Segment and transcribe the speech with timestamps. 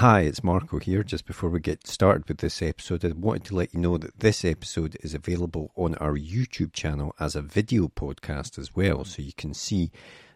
[0.00, 1.02] Hi, it's Marco here.
[1.02, 4.20] Just before we get started with this episode, I wanted to let you know that
[4.20, 9.04] this episode is available on our YouTube channel as a video podcast as well.
[9.04, 9.90] So you can see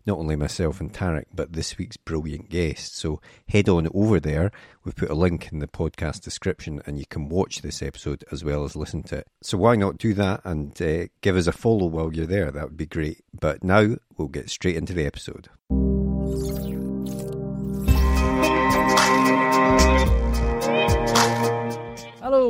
[0.04, 2.94] not only myself and Tarek, but this week's brilliant guest.
[2.94, 4.52] So head on over there.
[4.84, 8.44] We've put a link in the podcast description and you can watch this episode as
[8.44, 9.28] well as listen to it.
[9.40, 12.50] So why not do that and uh, give us a follow while you're there?
[12.50, 13.24] That would be great.
[13.32, 15.48] But now we'll get straight into the episode.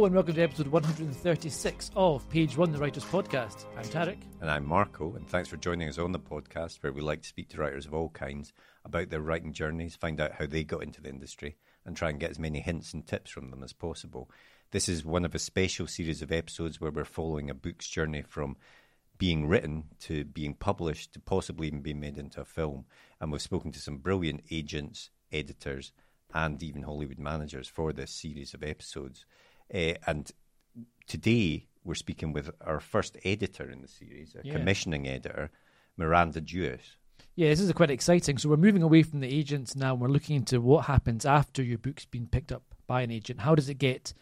[0.04, 3.64] And welcome to episode 136 of Page One, the Writers Podcast.
[3.74, 4.18] I'm Tarek.
[4.42, 7.28] And I'm Marco, and thanks for joining us on the podcast where we like to
[7.28, 8.52] speak to writers of all kinds
[8.84, 12.20] about their writing journeys, find out how they got into the industry, and try and
[12.20, 14.30] get as many hints and tips from them as possible.
[14.72, 18.24] This is one of a special series of episodes where we're following a book's journey
[18.28, 18.58] from
[19.16, 22.84] being written to being published to possibly even being made into a film.
[23.22, 25.92] And we've spoken to some brilliant agents, editors,
[26.34, 29.24] and even Hollywood managers for this series of episodes.
[29.74, 30.30] Uh, and
[31.06, 34.52] today we're speaking with our first editor in the series, a Yeah.
[34.52, 35.50] commissioning editor,
[35.96, 36.96] Miranda Jewess.
[37.34, 38.38] Yeah, this is quite exciting.
[38.38, 41.62] So we're moving away from the agents now and we're looking into what happens after
[41.62, 43.40] your book's been picked up by an agent.
[43.40, 44.14] How does it get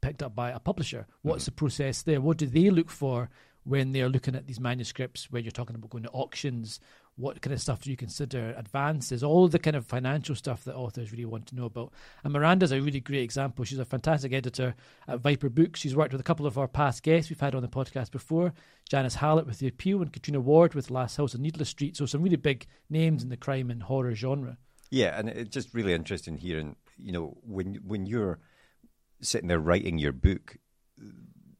[0.00, 1.06] picked up by a publisher?
[1.22, 2.20] What's the process there?
[2.20, 3.28] What do they look for
[3.64, 6.80] when they're looking at these manuscripts where you're talking about going to auctions?
[7.18, 9.24] What kind of stuff do you consider advances?
[9.24, 11.92] All the kind of financial stuff that authors really want to know about.
[12.22, 13.64] And Miranda's a really great example.
[13.64, 14.76] She's a fantastic editor
[15.08, 15.80] at Viper Books.
[15.80, 18.54] She's worked with a couple of our past guests we've had on the podcast before.
[18.88, 21.96] Janice Hallett with The Appeal and Catriona Ward with Last House on Needless Street.
[21.96, 24.56] So some really big names in the crime and horror genre.
[24.90, 28.38] Yeah, and it's just really interesting hearing, you know, when when you're
[29.20, 30.56] sitting there writing your book,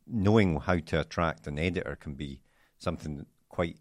[0.07, 2.41] knowing how to attract an editor can be
[2.79, 3.77] something quite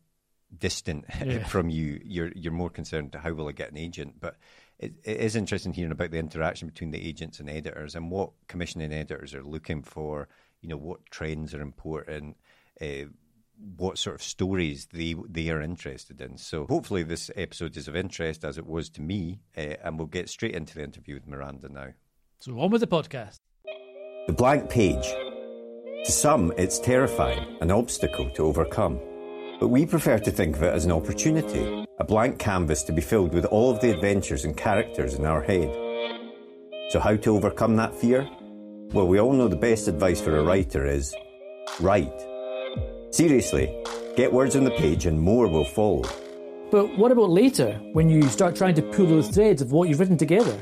[0.56, 1.44] distant Yeah.
[1.46, 2.00] from you.
[2.04, 4.36] You're you're more concerned to how will I get an agent, but
[4.80, 8.32] it, it is interesting hearing about the interaction between the agents and editors and what
[8.48, 10.28] commissioning editors are looking for.
[10.62, 12.38] You know, what trends are important.
[12.82, 13.06] Uh,
[13.76, 16.38] what sort of stories they they are interested in.
[16.38, 20.08] So hopefully this episode is of interest as it was to me, uh, and we'll
[20.08, 21.88] get straight into the interview with Miranda now.
[22.40, 23.40] So on with the podcast.
[24.28, 25.06] The blank page.
[26.06, 29.00] To some, it's terrifying, an obstacle to overcome.
[29.60, 33.02] But we prefer to think of it as an opportunity, a blank canvas to be
[33.02, 35.74] filled with all of the adventures and characters in our head.
[36.90, 38.30] So, how to overcome that fear?
[38.94, 41.14] Well, we all know the best advice for a writer is
[41.80, 42.22] write.
[43.10, 43.84] Seriously,
[44.16, 46.04] get words on the page and more will follow.
[46.70, 50.00] But what about later, when you start trying to pull those threads of what you've
[50.00, 50.62] written together?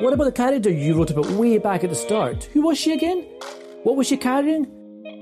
[0.00, 2.44] What about the character you wrote about way back at the start?
[2.52, 3.26] Who was she again?
[3.82, 4.81] What was she carrying?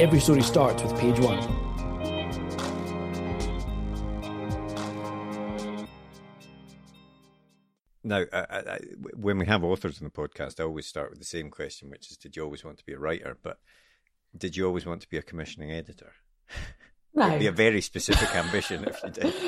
[0.00, 1.40] every story starts with page one.
[8.04, 8.80] Now, I, I, I-
[9.14, 12.10] when we have authors on the podcast, I always start with the same question, which
[12.10, 13.38] is Did you always want to be a writer?
[13.42, 13.58] But
[14.36, 16.12] did you always want to be a commissioning editor?
[17.14, 17.26] No.
[17.28, 19.34] It'd be a very specific ambition if you did.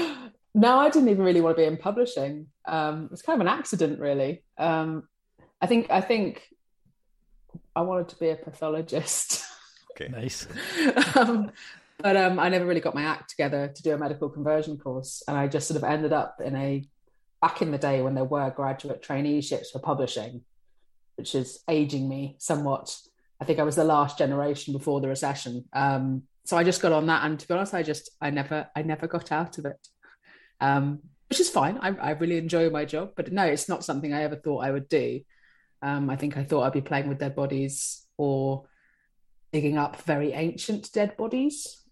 [0.56, 2.46] No, I didn't even really want to be in publishing.
[2.64, 4.44] Um, it was kind of an accident, really.
[4.56, 5.08] Um,
[5.60, 6.44] I think I think
[7.74, 9.42] I wanted to be a pathologist,
[9.96, 10.10] Okay.
[10.10, 10.48] Nice.
[11.16, 11.50] um,
[11.98, 15.22] but um, I never really got my act together to do a medical conversion course,
[15.28, 16.84] and I just sort of ended up in a
[17.40, 20.42] back in the day when there were graduate traineeships for publishing,
[21.16, 22.96] which is aging me somewhat.
[23.40, 25.64] I think I was the last generation before the recession.
[25.72, 28.68] Um, so I just got on that, and to be honest, I just I never
[28.74, 29.88] I never got out of it,
[30.60, 31.78] um, which is fine.
[31.80, 34.72] I, I really enjoy my job, but no, it's not something I ever thought I
[34.72, 35.20] would do.
[35.80, 38.64] Um, I think I thought I'd be playing with dead bodies or
[39.54, 41.84] digging up very ancient dead bodies.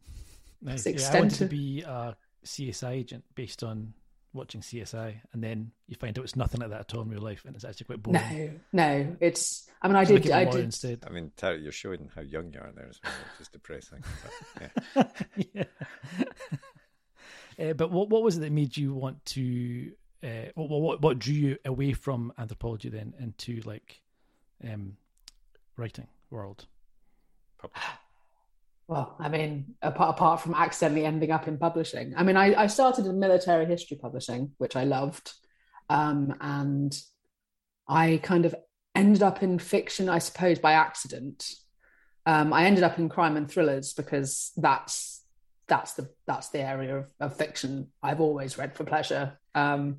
[0.60, 0.84] Nice.
[0.84, 3.94] Yeah, I wanted to be a CSI agent based on
[4.32, 7.22] watching CSI, and then you find out it's nothing like that at all in real
[7.22, 8.60] life, and it's actually quite boring.
[8.72, 9.70] No, no, it's.
[9.80, 10.28] I mean, I did.
[10.32, 10.64] I did.
[10.64, 11.04] Instead.
[11.06, 14.02] I mean, Terry, you're showing how young you are there as well, which is depressing.
[14.94, 15.12] But,
[15.54, 15.64] yeah.
[17.58, 17.70] yeah.
[17.70, 19.92] uh, but what what was it that made you want to?
[20.24, 24.00] Uh, what, what what drew you away from anthropology then into like
[24.68, 24.96] um,
[25.76, 26.66] writing world?
[28.88, 32.66] Well, I mean, apart, apart from accidentally ending up in publishing, I mean, I, I
[32.66, 35.32] started in military history publishing, which I loved.
[35.88, 36.98] Um, and
[37.88, 38.54] I kind of
[38.94, 41.52] ended up in fiction, I suppose, by accident.
[42.26, 45.22] Um, I ended up in crime and thrillers because that's
[45.68, 49.38] that's the that's the area of, of fiction I've always read for pleasure.
[49.54, 49.98] Um,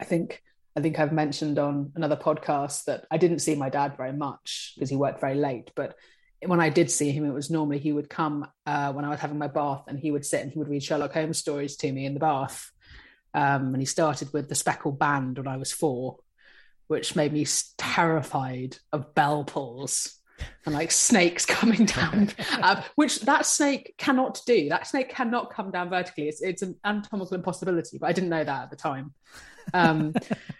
[0.00, 0.42] I think
[0.76, 4.72] I think I've mentioned on another podcast that I didn't see my dad very much
[4.74, 5.96] because he worked very late, but
[6.44, 9.20] when I did see him, it was normally he would come uh, when I was
[9.20, 11.90] having my bath and he would sit and he would read Sherlock Holmes stories to
[11.90, 12.70] me in the bath.
[13.32, 16.18] Um, and he started with The Speckled Band when I was four,
[16.88, 17.46] which made me
[17.76, 20.16] terrified of bell pulls
[20.64, 24.68] and like snakes coming down, uh, which that snake cannot do.
[24.68, 26.28] That snake cannot come down vertically.
[26.28, 29.14] It's, it's an anatomical impossibility, but I didn't know that at the time.
[29.72, 30.14] Um,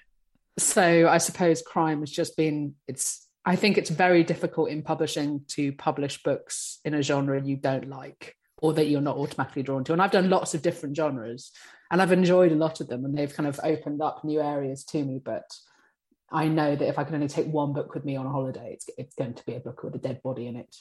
[0.59, 5.43] so I suppose crime has just been, it's I think it's very difficult in publishing
[5.51, 9.85] to publish books in a genre you don't like or that you're not automatically drawn
[9.85, 9.93] to.
[9.93, 11.53] And I've done lots of different genres
[11.93, 14.85] and I've enjoyed a lot of them and they've kind of opened up new areas
[14.87, 15.21] to me.
[15.25, 15.49] But
[16.33, 18.73] I know that if I can only take one book with me on a holiday,
[18.73, 20.75] it's, it's going to be a book with a dead body in it.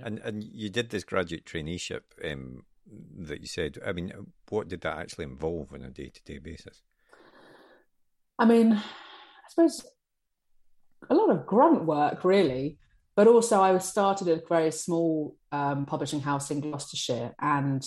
[0.00, 2.64] And and you did this graduate traineeship um,
[3.18, 3.78] that you said.
[3.84, 4.12] I mean,
[4.50, 6.82] what did that actually involve on a day to day basis?
[8.38, 8.82] I mean, I
[9.48, 9.84] suppose
[11.10, 12.78] a lot of grunt work, really.
[13.14, 17.82] But also, I was started at a very small um, publishing house in Gloucestershire, and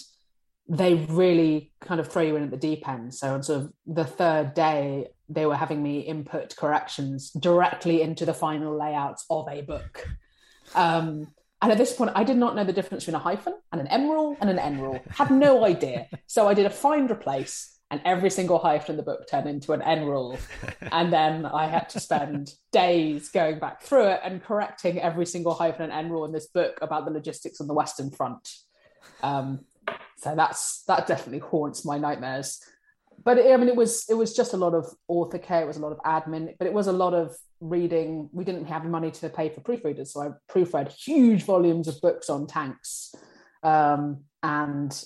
[0.68, 3.14] they really kind of throw you in at the deep end.
[3.14, 8.26] So, on sort of the third day, they were having me input corrections directly into
[8.26, 10.08] the final layouts of a book.
[10.74, 11.28] Um,
[11.62, 13.88] and at this point, I did not know the difference between a hyphen and an
[13.88, 15.00] em rule and an en rule.
[15.10, 16.08] Had no idea.
[16.26, 19.74] So I did a find replace and every single hyphen in the book turned into
[19.74, 20.38] an en rule.
[20.92, 25.54] and then I had to spend days going back through it and correcting every single
[25.54, 28.48] hyphen and en rule in this book about the logistics on the Western Front.
[29.24, 29.66] Um,
[30.18, 32.62] so that's that definitely haunts my nightmares.
[33.24, 35.64] But it, I mean, it was it was just a lot of author care.
[35.64, 38.30] It was a lot of admin, but it was a lot of reading.
[38.32, 42.30] We didn't have money to pay for proofreaders, so I proofread huge volumes of books
[42.30, 43.16] on tanks.
[43.64, 45.04] Um, and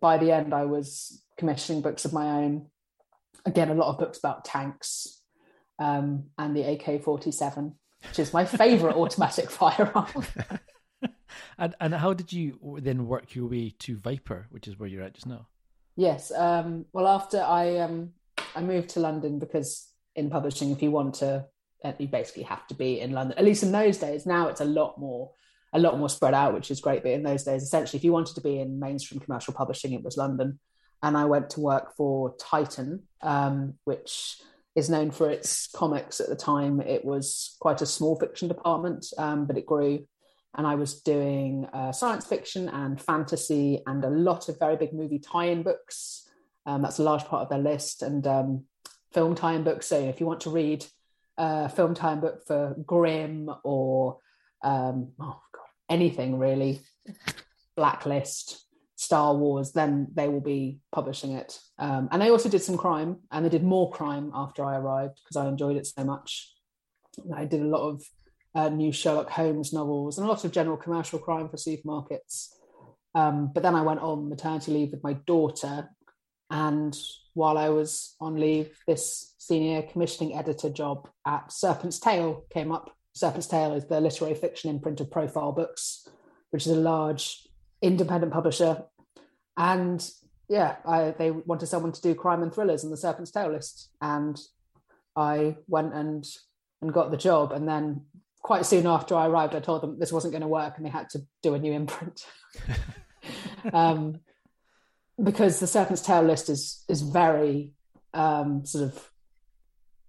[0.00, 2.66] by the end, I was commissioning books of my own.
[3.46, 5.22] Again, a lot of books about tanks
[5.78, 7.74] um, and the AK 47,
[8.08, 10.26] which is my favorite automatic firearm.
[11.58, 15.04] and, and how did you then work your way to Viper, which is where you're
[15.04, 15.46] at just now?
[15.96, 16.30] Yes.
[16.32, 18.10] Um, well, after I um,
[18.54, 21.46] I moved to London because in publishing, if you want to,
[21.84, 23.36] uh, you basically have to be in London.
[23.36, 24.26] At least in those days.
[24.26, 25.32] Now it's a lot more
[25.72, 27.02] a lot more spread out, which is great.
[27.02, 30.02] But in those days, essentially, if you wanted to be in mainstream commercial publishing, it
[30.02, 30.58] was London
[31.02, 34.40] and I went to work for Titan, um, which
[34.74, 36.80] is known for its comics at the time.
[36.80, 40.06] It was quite a small fiction department, um, but it grew.
[40.56, 44.92] And I was doing uh, science fiction and fantasy and a lot of very big
[44.92, 46.28] movie tie in books.
[46.66, 48.64] Um, that's a large part of their list, and um,
[49.12, 49.86] film tie in books.
[49.86, 50.84] So if you want to read
[51.36, 54.18] a film tie in book for Grimm or
[54.62, 56.80] um, oh God, anything really,
[57.76, 58.64] Blacklist,
[58.98, 61.60] Star Wars, then they will be publishing it.
[61.78, 65.20] Um, and they also did some crime, and they did more crime after I arrived
[65.22, 66.52] because I enjoyed it so much.
[67.34, 68.02] I did a lot of
[68.56, 72.48] uh, new Sherlock Holmes novels and a lot of general commercial crime for supermarkets.
[73.14, 75.90] Um, but then I went on maternity leave with my daughter,
[76.50, 76.96] and
[77.34, 82.90] while I was on leave, this senior commissioning editor job at Serpent's Tail came up.
[83.12, 86.08] Serpent's Tail is the literary fiction imprint of Profile Books,
[86.50, 87.47] which is a large
[87.82, 88.84] independent publisher,
[89.56, 90.08] and
[90.48, 93.90] yeah, I, they wanted someone to do crime and thrillers in the Serpent's Tail list,
[94.00, 94.38] and
[95.14, 96.26] I went and
[96.80, 97.52] and got the job.
[97.52, 98.02] And then
[98.40, 100.90] quite soon after I arrived, I told them this wasn't going to work, and they
[100.90, 102.24] had to do a new imprint.
[103.72, 104.20] um,
[105.22, 107.72] because the Serpent's Tail list is is very
[108.14, 109.10] um, sort of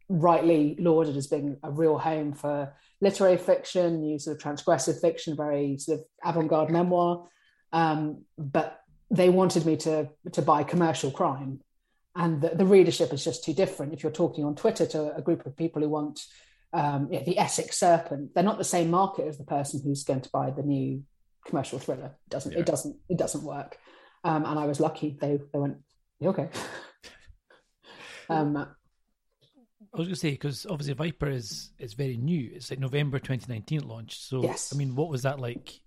[0.08, 5.36] rightly lauded as being a real home for literary fiction, new sort of transgressive fiction,
[5.36, 7.28] very sort of avant-garde memoir.
[7.72, 11.62] Um, but they wanted me to to buy commercial crime,
[12.16, 13.94] and the, the, readership is just too different.
[13.94, 16.20] If you're talking on Twitter to a group of people who want
[16.74, 20.04] um, you know, the Essex Serpent, they're not the same market as the person who's
[20.04, 21.04] going to buy the new
[21.46, 22.16] commercial thriller.
[22.28, 22.60] It doesn't yeah.
[22.60, 23.78] it doesn't it doesn't work.
[24.24, 25.18] Um, and I was lucky.
[25.20, 25.78] They they went
[26.24, 26.50] okay.
[28.30, 32.52] um, I was going to say because obviously Viper is is very new.
[32.54, 34.20] It's like November 2019 launch.
[34.20, 34.72] So yes.
[34.74, 35.80] I mean, what was that like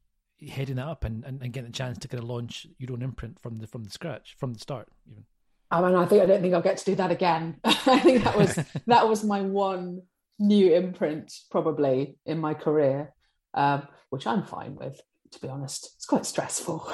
[0.49, 3.03] heading that up and, and, and getting a chance to kind of launch your own
[3.03, 5.25] imprint from the from the scratch from the start even?
[5.71, 7.57] I mean, I think I don't think I'll get to do that again.
[7.65, 8.55] I think that was
[8.87, 10.03] that was my one
[10.39, 13.15] new imprint probably in my career,
[13.55, 15.01] um, which I'm fine with.
[15.33, 16.87] To be honest, it's quite stressful.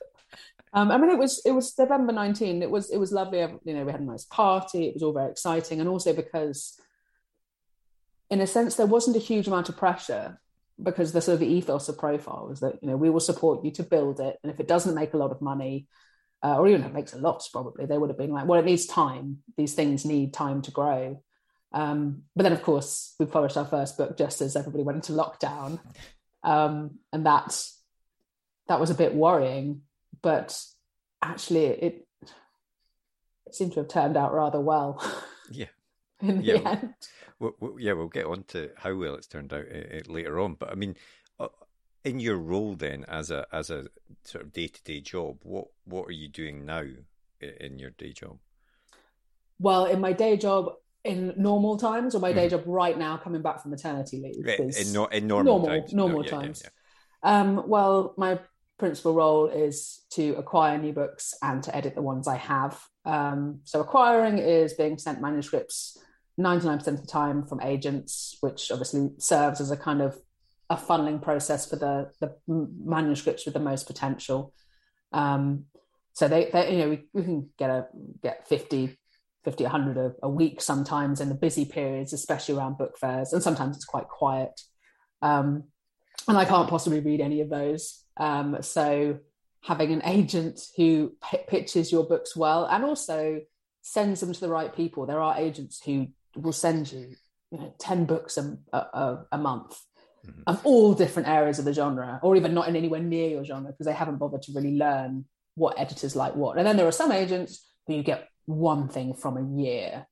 [0.72, 2.62] um, I mean, it was it was November 19.
[2.62, 3.38] It was it was lovely.
[3.38, 4.88] You know, we had a nice party.
[4.88, 6.80] It was all very exciting, and also because,
[8.28, 10.40] in a sense, there wasn't a huge amount of pressure
[10.82, 13.70] because the sort of ethos of profile was that you know we will support you
[13.72, 15.88] to build it, and if it doesn't make a lot of money,
[16.42, 18.58] uh, or even if it makes a loss, probably they would have been like, well,
[18.58, 19.38] it needs time.
[19.56, 21.22] These things need time to grow.
[21.72, 25.12] Um, but then, of course, we published our first book just as everybody went into
[25.12, 25.78] lockdown,
[26.42, 27.62] um, and that
[28.68, 29.82] that was a bit worrying.
[30.22, 30.60] But
[31.22, 32.06] actually, it
[33.46, 35.02] it seemed to have turned out rather well.
[35.52, 35.66] Yeah.
[36.28, 36.58] in yeah.
[36.58, 36.94] the end.
[37.38, 40.54] We'll, we'll, yeah, we'll get on to how well it's turned out uh, later on.
[40.54, 40.96] But I mean,
[41.38, 41.48] uh,
[42.04, 43.86] in your role then as a as a
[44.24, 46.84] sort of day to day job, what what are you doing now
[47.40, 48.38] in your day job?
[49.58, 50.72] Well, in my day job,
[51.04, 52.50] in normal times or my day mm.
[52.50, 54.46] job right now coming back from maternity leave?
[54.46, 55.92] In, no, in normal, normal times.
[55.94, 56.62] Normal no, times.
[56.64, 56.70] Yeah,
[57.24, 57.40] yeah.
[57.40, 58.38] Um, well, my
[58.78, 62.82] principal role is to acquire new books and to edit the ones I have.
[63.04, 65.98] Um, so acquiring is being sent manuscripts
[66.40, 70.18] 99% of the time from agents, which obviously serves as a kind of
[70.68, 74.52] a funneling process for the, the manuscripts with the most potential.
[75.12, 75.64] Um,
[76.12, 77.86] so they, they, you know, we, we can get a
[78.22, 78.96] get 50
[79.44, 83.32] 50, 100 a, a, week sometimes in the busy periods, especially around book fairs.
[83.32, 84.60] And sometimes it's quite quiet.
[85.22, 85.64] Um,
[86.28, 88.04] and I can't possibly read any of those.
[88.16, 89.18] Um, so
[89.62, 93.40] having an agent who p- pitches your books well and also
[93.82, 95.06] sends them to the right people.
[95.06, 97.14] There are agents who will send you,
[97.50, 99.78] you know, 10 books a, a, a month
[100.26, 100.42] mm-hmm.
[100.46, 103.70] of all different areas of the genre, or even not in anywhere near your genre
[103.70, 106.58] because they haven't bothered to really learn what editors like what.
[106.58, 110.06] And then there are some agents who you get one thing from a year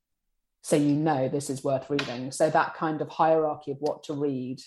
[0.61, 4.13] so you know this is worth reading so that kind of hierarchy of what to
[4.13, 4.59] read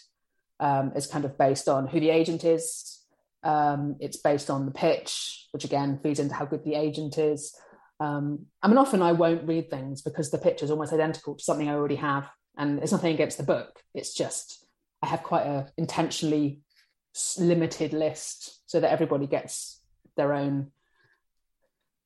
[0.61, 3.01] um, is kind of based on who the agent is
[3.43, 7.55] um, it's based on the pitch which again feeds into how good the agent is
[8.03, 11.45] um, i mean often i won't read things because the picture is almost identical to
[11.45, 14.67] something i already have and it's nothing against the book it's just
[15.03, 16.61] i have quite a intentionally
[17.39, 19.83] limited list so that everybody gets
[20.17, 20.71] their own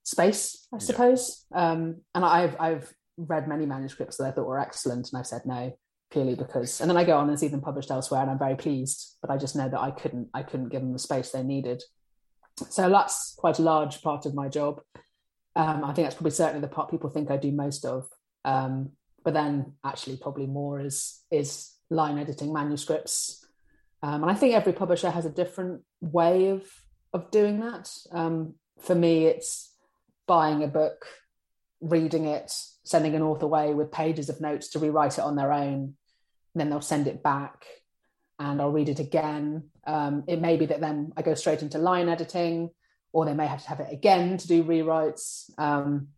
[0.06, 1.44] space, I suppose.
[1.52, 1.72] Yeah.
[1.72, 5.42] Um, and I've I've read many manuscripts that I thought were excellent, and I've said
[5.44, 5.76] no
[6.10, 6.80] purely because.
[6.80, 9.16] And then I go on and see them published elsewhere, and I'm very pleased.
[9.20, 11.82] But I just know that I couldn't I couldn't give them the space they needed.
[12.70, 14.80] So that's quite a large part of my job.
[15.56, 18.08] Um, I think that's probably certainly the part people think I do most of.
[18.44, 18.90] Um,
[19.24, 23.44] but then actually probably more is is line editing manuscripts.
[24.02, 26.62] Um, and I think every publisher has a different way of
[27.12, 27.90] of doing that.
[28.12, 29.74] Um, for me, it's
[30.28, 31.06] buying a book,
[31.80, 32.52] reading it,
[32.84, 35.96] sending an author away with pages of notes to rewrite it on their own.
[36.54, 37.66] then they'll send it back
[38.38, 39.70] and I'll read it again.
[39.86, 42.70] Um, it may be that then I go straight into line editing,
[43.16, 45.50] or they may have to have it again to do rewrites.
[45.58, 46.08] Um,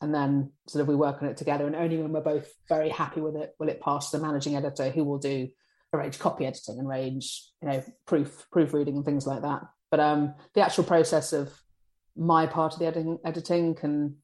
[0.00, 1.66] and then sort of we work on it together.
[1.66, 4.88] And only when we're both very happy with it will it pass the managing editor
[4.90, 5.48] who will do
[5.92, 9.62] arrange copy editing and arrange, you know, proof proofreading and things like that.
[9.90, 11.52] But um, the actual process of
[12.16, 14.18] my part of the editing, editing can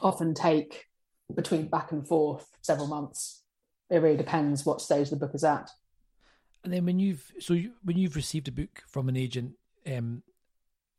[0.00, 0.86] often take
[1.34, 3.42] between back and forth several months.
[3.90, 5.68] It really depends what stage the book is at.
[6.64, 9.52] And then when you've so you, when you've received a book from an agent,
[9.86, 10.22] um,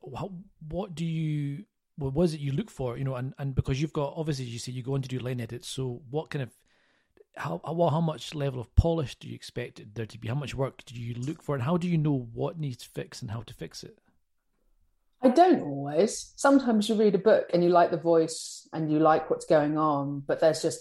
[0.00, 0.30] what,
[0.68, 1.64] what do you
[1.98, 2.96] what was it you look for?
[2.96, 5.18] You know, and, and because you've got obviously you say you go on to do
[5.18, 6.50] line edits, so what kind of
[7.36, 10.28] how how, how much level of polish do you expect there to be?
[10.28, 13.22] How much work do you look for, and how do you know what needs fixed
[13.22, 13.98] and how to fix it?
[15.20, 16.32] I don't always.
[16.36, 19.76] Sometimes you read a book and you like the voice and you like what's going
[19.76, 20.80] on, but there's just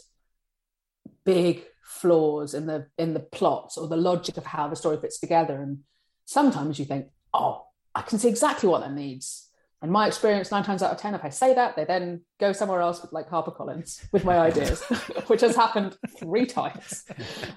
[1.26, 5.20] big flaws in the in the plot or the logic of how the story fits
[5.20, 5.60] together.
[5.60, 5.80] And
[6.26, 7.67] sometimes you think, oh,
[7.98, 9.50] I can see exactly what that needs.
[9.82, 12.52] And my experience, nine times out of ten, if I say that, they then go
[12.52, 14.82] somewhere else with like HarperCollins with my ideas,
[15.28, 17.06] which has happened three times.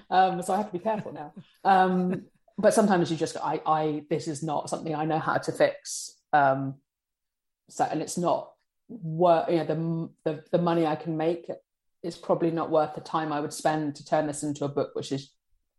[0.09, 1.33] Um, so I have to be careful now.
[1.63, 2.23] Um,
[2.57, 6.15] but sometimes you just I I this is not something I know how to fix.
[6.33, 6.75] Um,
[7.69, 8.51] so and it's not
[8.89, 11.49] worth you know the the the money I can make
[12.03, 14.91] is probably not worth the time I would spend to turn this into a book
[14.93, 15.31] which is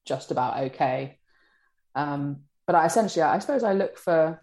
[0.05, 1.19] just about okay.
[1.95, 4.41] Um, but I essentially, I suppose I look for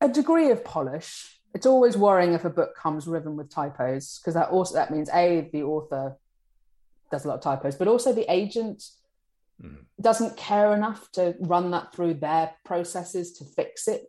[0.00, 1.40] a degree of polish.
[1.54, 5.08] It's always worrying if a book comes riven with typos because that also that means
[5.12, 6.16] a the author
[7.10, 8.82] does a lot of typos, but also the agent
[9.62, 9.78] mm.
[10.00, 14.02] doesn't care enough to run that through their processes to fix it.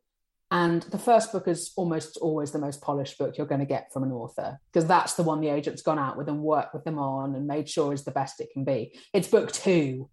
[0.50, 3.91] And the first book is almost always the most polished book you're going to get
[3.91, 6.86] from an author because that's the one the agent's gone out with and worked with
[6.86, 8.98] them on and made sure is the best it can be.
[9.13, 10.10] It's book two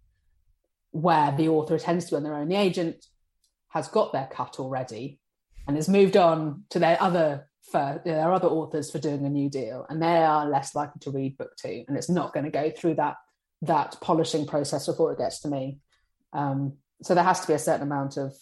[0.91, 2.49] where the author tends to on their own.
[2.49, 3.05] The agent
[3.69, 5.19] has got their cut already
[5.67, 9.49] and has moved on to their other for their other authors for doing a new
[9.49, 12.51] deal, and they are less likely to read book two, and it's not going to
[12.51, 13.15] go through that
[13.63, 15.79] that polishing process before it gets to me.
[16.33, 18.33] Um, so there has to be a certain amount of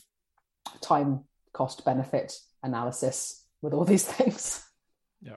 [0.81, 4.65] time cost benefit analysis with all these things.
[5.21, 5.35] Yeah,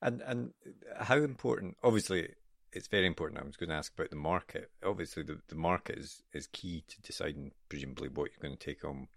[0.00, 0.50] and and
[0.98, 1.76] how important?
[1.82, 2.28] Obviously,
[2.72, 3.40] it's very important.
[3.40, 4.70] I was going to ask about the market.
[4.84, 8.84] Obviously, the, the market is is key to deciding presumably what you're going to take
[8.84, 9.08] on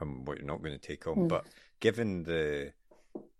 [0.00, 1.16] and what you're not going to take on.
[1.16, 1.28] Mm.
[1.28, 1.46] But
[1.80, 2.72] given the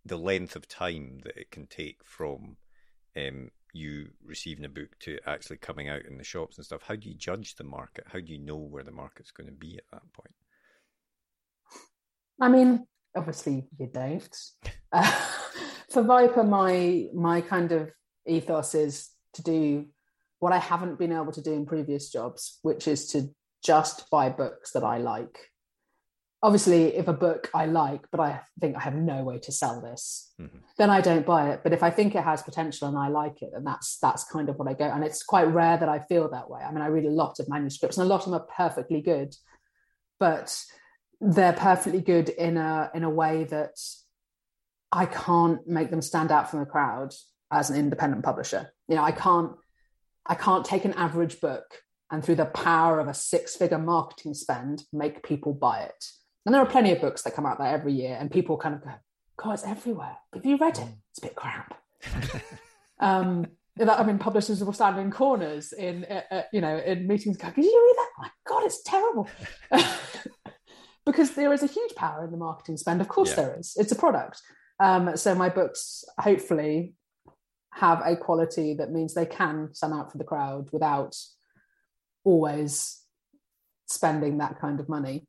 [0.05, 2.57] the length of time that it can take from
[3.17, 6.95] um, you receiving a book to actually coming out in the shops and stuff, how
[6.95, 8.05] do you judge the market?
[8.07, 10.35] How do you know where the market's going to be at that point?
[12.41, 12.87] I mean,
[13.17, 14.37] obviously you don't.
[14.93, 15.11] Uh,
[15.91, 17.91] for Viper, my my kind of
[18.27, 19.87] ethos is to do
[20.39, 23.31] what I haven't been able to do in previous jobs, which is to
[23.65, 25.51] just buy books that I like
[26.43, 29.81] obviously if a book i like but i think i have no way to sell
[29.81, 30.59] this mm-hmm.
[30.79, 31.61] then i don't buy it.
[31.63, 34.49] But if i think it has potential and i like it then that's that's kind
[34.49, 34.85] of what i go.
[34.85, 36.61] And it's quite rare that i feel that way.
[36.61, 39.01] I mean i read a lot of manuscripts and a lot of them are perfectly
[39.01, 39.35] good
[40.19, 40.59] but
[41.21, 43.79] they're perfectly good in a in a way that
[44.93, 47.15] i can't make them stand out from the crowd
[47.51, 48.73] as an independent publisher.
[48.89, 49.53] You know i can't
[50.27, 51.65] i can't take an average book
[52.11, 56.05] and through the power of a six figure marketing spend make people buy it
[56.47, 58.75] and there are plenty of books that come out there every year, and people kind
[58.75, 58.93] of go,
[59.37, 60.17] God, it's everywhere.
[60.33, 60.89] Have you read it?
[61.11, 61.77] It's a bit crap.
[63.01, 67.07] um, that I mean, publishers will stand in corners in, uh, uh, you know, in
[67.07, 67.37] meetings.
[67.37, 68.09] Go, Did you read that?
[68.17, 69.29] Oh my God, it's terrible.
[71.05, 73.01] because there is a huge power in the marketing spend.
[73.01, 73.37] Of course, yeah.
[73.37, 73.75] there is.
[73.77, 74.41] It's a product.
[74.81, 76.95] Um, so my books, hopefully,
[77.73, 81.15] have a quality that means they can stand out for the crowd without
[82.25, 83.03] always
[83.87, 85.27] spending that kind of money.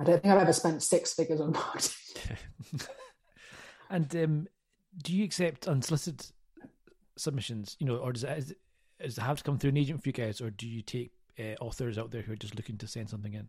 [0.00, 2.38] I don't think I've ever spent six figures on marketing.
[3.90, 4.46] and um,
[5.02, 6.26] do you accept unsolicited
[7.16, 7.76] submissions?
[7.78, 8.58] You know, or does it,
[9.00, 11.12] does it have to come through an agent for you guys, or do you take
[11.38, 13.48] uh, authors out there who are just looking to send something in?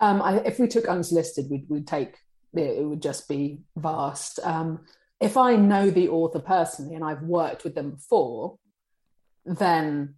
[0.00, 2.16] Um, I, if we took unsolicited, we'd, we'd take
[2.54, 4.38] it would just be vast.
[4.42, 4.80] Um,
[5.20, 8.58] if I know the author personally and I've worked with them before,
[9.46, 10.16] then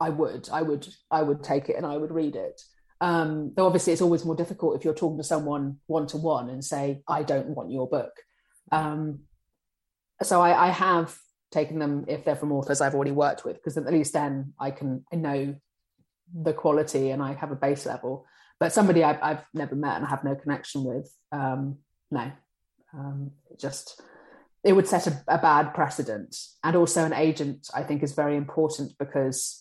[0.00, 2.60] I would, I would, I would take it and I would read it.
[3.02, 6.48] Um, though obviously it's always more difficult if you're talking to someone one to one
[6.48, 8.12] and say, I don't want your book.
[8.70, 9.22] Um,
[10.22, 11.18] so I, I, have
[11.50, 14.70] taken them if they're from authors I've already worked with, because at least then I
[14.70, 15.56] can I know
[16.32, 18.24] the quality and I have a base level.
[18.60, 21.78] But somebody I've, I've never met and I have no connection with, um,
[22.12, 22.30] no,
[22.94, 24.00] um, just
[24.62, 26.36] it would set a, a bad precedent.
[26.62, 29.60] And also, an agent I think is very important because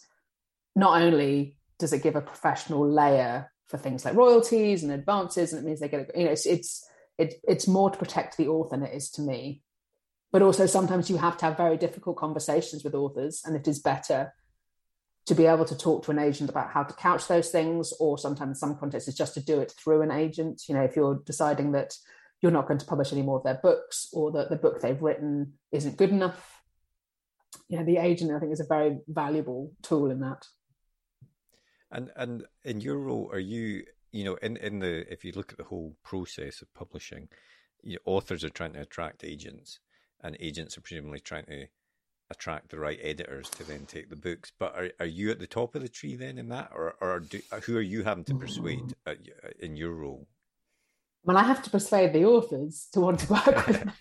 [0.75, 5.52] not only does it give a professional layer for things like royalties and advances?
[5.52, 8.38] And it means they get a you know it's it's it, it's more to protect
[8.38, 9.62] the author than it is to me.
[10.32, 13.80] But also sometimes you have to have very difficult conversations with authors and it is
[13.80, 14.34] better
[15.26, 18.17] to be able to talk to an agent about how to couch those things or
[18.17, 20.62] sometimes some contexts it's just to do it through an agent.
[20.70, 21.96] You know if you're deciding that
[22.41, 25.02] you're not going to publish any more of their books or that the book they've
[25.02, 26.62] written isn't good enough
[27.67, 30.46] you know the agent i think is a very valuable tool in that
[31.91, 35.51] and and in your role, are you you know in in the if you look
[35.51, 37.27] at the whole process of publishing,
[37.84, 39.80] you know, authors are trying to attract agents,
[40.21, 41.67] and agents are presumably trying to
[42.30, 44.51] attract the right editors to then take the books.
[44.58, 47.19] But are are you at the top of the tree then in that, or or
[47.19, 49.17] do, who are you having to persuade at,
[49.60, 50.27] in your role?
[51.23, 53.91] Well, I have to persuade the authors to want to work with me,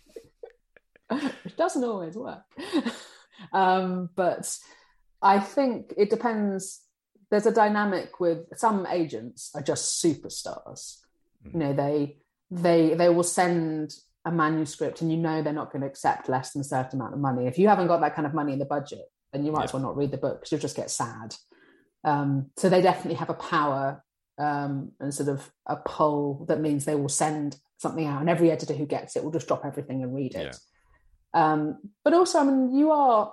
[1.44, 2.44] which doesn't always work.
[3.52, 4.56] um, but
[5.20, 6.80] I think it depends
[7.30, 10.98] there's a dynamic with some agents are just superstars.
[11.46, 11.52] Mm.
[11.52, 12.16] You know, they
[12.50, 16.52] they they will send a manuscript and you know they're not going to accept less
[16.52, 17.46] than a certain amount of money.
[17.46, 19.64] If you haven't got that kind of money in the budget, then you might yeah.
[19.64, 21.34] as well not read the book because you'll just get sad.
[22.04, 24.02] Um, so they definitely have a power
[24.38, 28.50] um, and sort of a pull that means they will send something out, and every
[28.50, 30.58] editor who gets it will just drop everything and read it.
[31.34, 31.52] Yeah.
[31.52, 33.32] Um, but also, I mean, you are,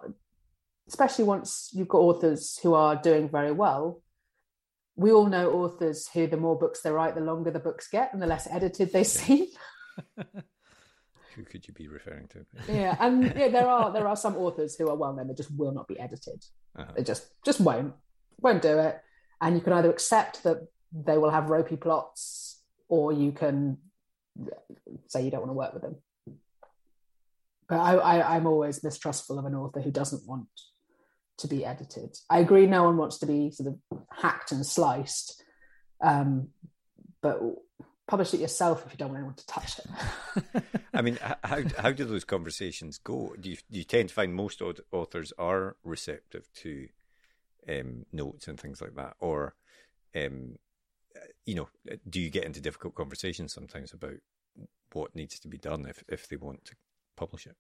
[0.87, 4.01] especially once you've got authors who are doing very well.
[4.95, 8.13] We all know authors who, the more books they write, the longer the books get,
[8.13, 9.47] and the less edited they seem.
[11.35, 12.45] Who could you be referring to?
[12.67, 15.55] yeah, and yeah, there are there are some authors who are well known that just
[15.55, 16.43] will not be edited.
[16.75, 16.91] Uh-huh.
[16.95, 17.93] They just just won't
[18.41, 18.99] won't do it.
[19.39, 23.77] And you can either accept that they will have ropey plots, or you can
[25.05, 25.97] say you don't want to work with them.
[27.69, 30.47] But I, I, I'm always mistrustful of an author who doesn't want
[31.37, 32.17] to be edited.
[32.29, 35.43] I agree, no one wants to be sort of hacked and sliced,
[36.01, 36.49] um,
[37.21, 37.39] but
[38.07, 40.63] publish it yourself if you don't want anyone to touch it.
[40.93, 43.35] I mean, how how do those conversations go?
[43.39, 46.87] Do you do you tend to find most authors are receptive to
[47.69, 49.55] um, notes and things like that, or
[50.15, 50.57] um,
[51.45, 51.69] you know,
[52.09, 54.15] do you get into difficult conversations sometimes about
[54.93, 56.75] what needs to be done if if they want to
[57.15, 57.55] publish it?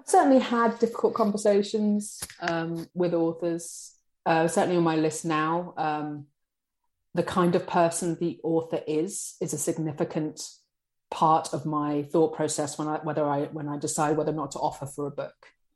[0.00, 3.94] I've certainly had difficult conversations um, with authors.
[4.24, 6.26] Uh, certainly on my list now, um,
[7.12, 10.40] the kind of person the author is is a significant
[11.10, 14.52] part of my thought process when I whether I when I decide whether or not
[14.52, 15.34] to offer for a book,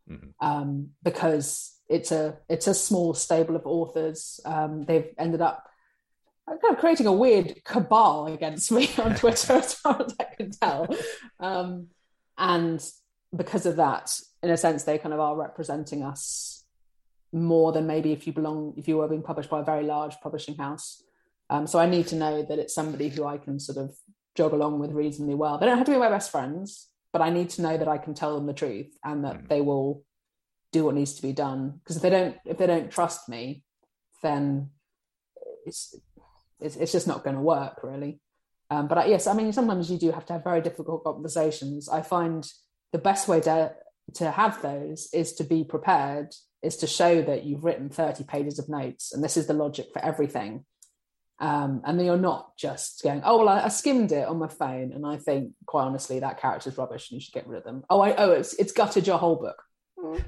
[0.09, 0.31] mm-hmm.
[0.41, 4.41] um, because it's a it's a small stable of authors.
[4.47, 5.69] Um, they've ended up
[6.49, 10.51] kind of creating a weird cabal against me on Twitter, as far as I can
[10.51, 10.89] tell,
[11.41, 11.89] um,
[12.39, 12.83] and
[13.35, 16.65] because of that, in a sense, they kind of are representing us
[17.33, 20.15] more than maybe if you belong if you were being published by a very large
[20.23, 21.03] publishing house.
[21.51, 23.97] Um, so I need to know that it's somebody who I can sort of
[24.35, 25.59] jog along with reasonably well.
[25.59, 27.99] They don't have to be my best friends, but I need to know that I
[27.99, 29.49] can tell them the truth and that mm.
[29.49, 30.05] they will
[30.73, 31.81] do what needs to be done.
[31.83, 33.65] Because if they don't, if they don't trust me,
[34.23, 34.71] then
[35.67, 35.95] it's
[36.61, 38.21] it's, it's just not going to work really.
[38.71, 41.89] Um, but I, yes, I mean sometimes you do have to have very difficult conversations.
[41.89, 42.47] I find
[42.95, 43.75] the best way to
[44.15, 48.59] to have those is to be prepared, is to show that you've written thirty pages
[48.59, 50.65] of notes, and this is the logic for everything
[51.41, 54.47] um, and then you're not just going, oh well, I, I, skimmed it on my
[54.47, 57.65] phone, and I think, quite honestly, that character's rubbish, and you should get rid of
[57.65, 57.83] them.
[57.91, 59.61] Oh, I, oh, it's it's gutted your whole book.
[59.99, 60.25] Mm.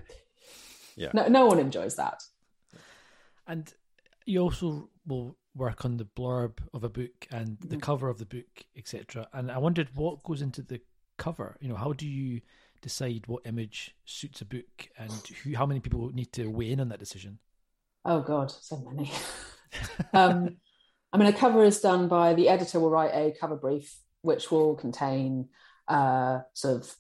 [0.97, 2.23] Yeah, no, no one enjoys that.
[3.47, 3.73] And
[4.25, 7.79] you also will work on the blurb of a book and the mm-hmm.
[7.79, 9.29] cover of the book, etc.
[9.33, 10.81] And I wondered what goes into the
[11.17, 11.57] cover.
[11.61, 12.41] You know, how do you
[12.83, 16.81] decide what image suits a book, and who, how many people need to weigh in
[16.81, 17.39] on that decision?
[18.05, 19.11] Oh God, so many.
[20.15, 20.57] um,
[21.13, 24.51] I mean, a cover is done by the editor will write a cover brief, which
[24.51, 25.49] will contain
[25.89, 26.95] uh, sort of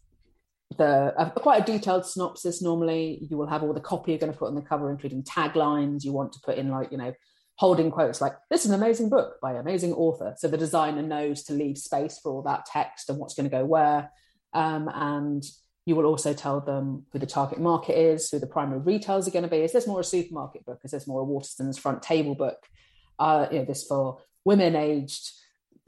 [0.78, 2.62] the uh, quite a detailed synopsis.
[2.62, 5.22] Normally, you will have all the copy you're going to put on the cover, including
[5.22, 6.04] taglines.
[6.04, 7.12] You want to put in like you know
[7.56, 11.02] holding quotes like "This is an amazing book by an amazing author," so the designer
[11.02, 14.10] knows to leave space for all that text and what's going to go where.
[14.52, 15.44] Um, and
[15.84, 19.30] you will also tell them who the target market is, who the primary retailers are
[19.30, 19.58] going to be.
[19.58, 20.80] Is this more a supermarket book?
[20.82, 22.66] Is this more a Waterstones front table book?
[23.18, 25.32] uh, you know, this for women aged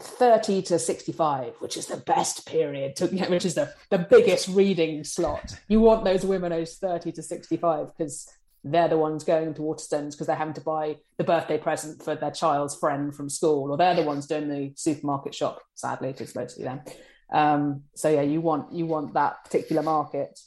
[0.01, 5.05] 30 to 65, which is the best period to, which is the, the biggest reading
[5.05, 5.59] slot.
[5.69, 8.29] You want those women aged 30 to 65 because
[8.65, 12.15] they're the ones going to Waterstones because they're having to buy the birthday present for
[12.15, 15.63] their child's friend from school, or they're the ones doing the supermarket shop.
[15.75, 16.81] Sadly, it is mostly them.
[17.33, 20.39] Um, so yeah, you want you want that particular market,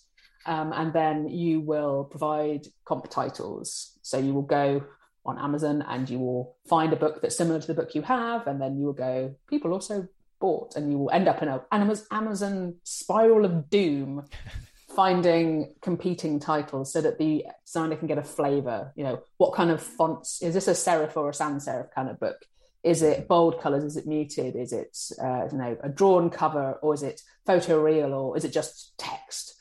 [0.45, 3.97] um, and then you will provide comp titles.
[4.02, 4.84] So you will go
[5.26, 8.47] on Amazon and you will find a book that's similar to the book you have,
[8.47, 10.08] and then you will go, people also
[10.39, 14.26] bought, and you will end up in a Amazon spiral of doom,
[14.95, 18.91] finding competing titles so that the designer can get a flavor.
[18.95, 22.10] You know, what kind of fonts is this a serif or a sans serif kind
[22.10, 22.38] of book?
[22.84, 23.84] Is it bold colors?
[23.84, 24.56] Is it muted?
[24.56, 28.54] Is it uh, you know a drawn cover, or is it photoreal, or is it
[28.54, 29.56] just text,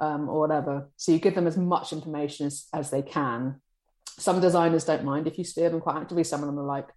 [0.00, 0.88] um, or whatever?
[0.96, 3.60] So you give them as much information as, as they can,
[4.18, 6.24] some designers don't mind if you steer them quite actively.
[6.24, 6.88] Some of them are like,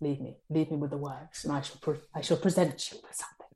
[0.00, 2.98] leave me, leave me with the words, and I shall, pre- I shall present you
[3.02, 3.46] with something.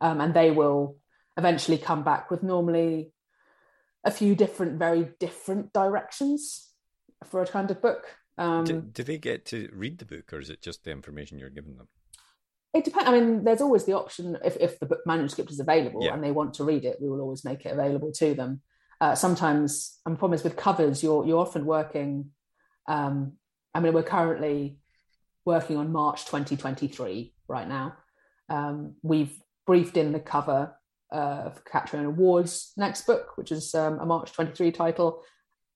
[0.00, 0.96] Um, and they will
[1.36, 3.12] eventually come back with normally
[4.04, 6.70] a few different, very different directions
[7.24, 8.04] for a kind of book.
[8.36, 11.38] Um, do, do, they get to read the book, or is it just the information
[11.38, 11.88] you're giving them?
[12.72, 13.08] It depends.
[13.08, 16.12] I mean, there's always the option if, if the book manuscript is available yeah.
[16.12, 18.60] and they want to read it, we will always make it available to them
[19.00, 22.30] uh, sometimes I'm promised with covers, you're you're often working.
[22.86, 23.32] Um,
[23.74, 24.78] I mean, we're currently
[25.44, 27.96] working on March 2023 right now.
[28.48, 30.74] Um, we've briefed in the cover
[31.12, 35.22] uh, for Catriona Ward's next book, which is um, a March 23 title,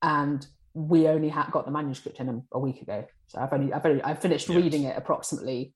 [0.02, 3.04] and we only had got the manuscript in a, a, week ago.
[3.28, 4.56] So I've only I've only I finished yes.
[4.56, 5.74] reading it approximately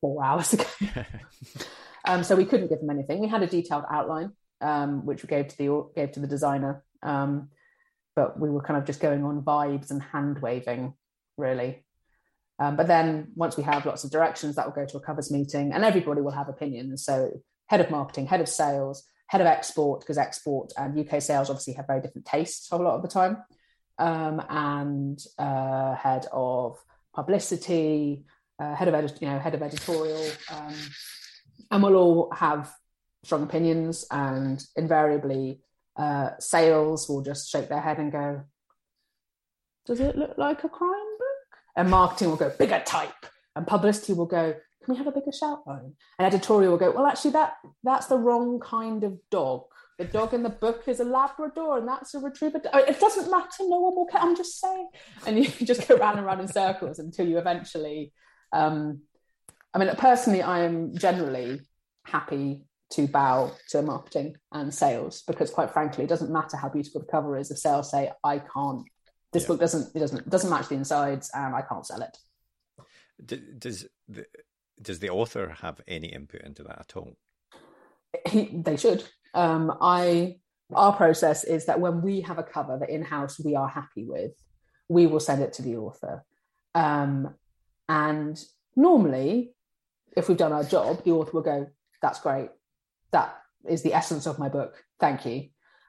[0.00, 0.64] four hours ago.
[2.04, 3.20] um, so we couldn't give them anything.
[3.20, 6.84] We had a detailed outline, um, which we gave to the gave to the designer,
[7.02, 7.48] um,
[8.16, 10.94] but we were kind of just going on vibes and hand waving,
[11.36, 11.84] really.
[12.58, 15.30] Um, but then once we have lots of directions, that will go to a covers
[15.30, 17.04] meeting, and everybody will have opinions.
[17.04, 17.30] So
[17.72, 21.72] head of marketing, head of sales, head of export, because export and UK sales obviously
[21.72, 23.38] have very different tastes a lot of the time,
[23.98, 26.76] um, and uh, head of
[27.14, 28.26] publicity,
[28.58, 30.74] uh, head of edit- you know head of editorial, um,
[31.70, 32.70] and we'll all have
[33.24, 35.62] strong opinions, and invariably
[35.96, 38.42] uh, sales will just shake their head and go,
[39.86, 43.24] "Does it look like a crime book?" And marketing will go, "Bigger type,"
[43.56, 46.90] and publicity will go, "Can we have a bigger shout line?" And editorial will go,
[46.90, 49.64] "Well, actually, that that's the wrong kind of dog."
[49.98, 52.60] The dog in the book is a Labrador, and that's a Retriever.
[52.74, 53.60] It doesn't matter.
[53.60, 54.20] No one will care.
[54.20, 54.88] I'm just saying,
[55.26, 58.12] and you just go round and round in circles until you eventually
[58.52, 59.02] um,
[59.74, 61.60] I mean, personally, I am generally
[62.04, 67.00] happy to bow to marketing and sales because, quite frankly, it doesn't matter how beautiful
[67.00, 67.50] the cover is.
[67.50, 68.84] If sales say, "I can't,"
[69.32, 69.48] this yeah.
[69.48, 72.16] book doesn't it doesn't doesn't match the insides, and I can't sell it.
[73.58, 74.26] Does the
[74.82, 77.16] does the author have any input into that at all?
[78.28, 79.04] He, they should.
[79.34, 80.36] Um, I
[80.74, 84.04] our process is that when we have a cover that in house we are happy
[84.04, 84.32] with,
[84.88, 86.24] we will send it to the author.
[86.74, 87.34] Um,
[87.88, 88.42] and
[88.74, 89.54] normally,
[90.16, 91.66] if we've done our job, the author will go,
[92.00, 92.50] That's great.
[93.12, 93.36] That
[93.68, 94.82] is the essence of my book.
[94.98, 95.48] Thank you.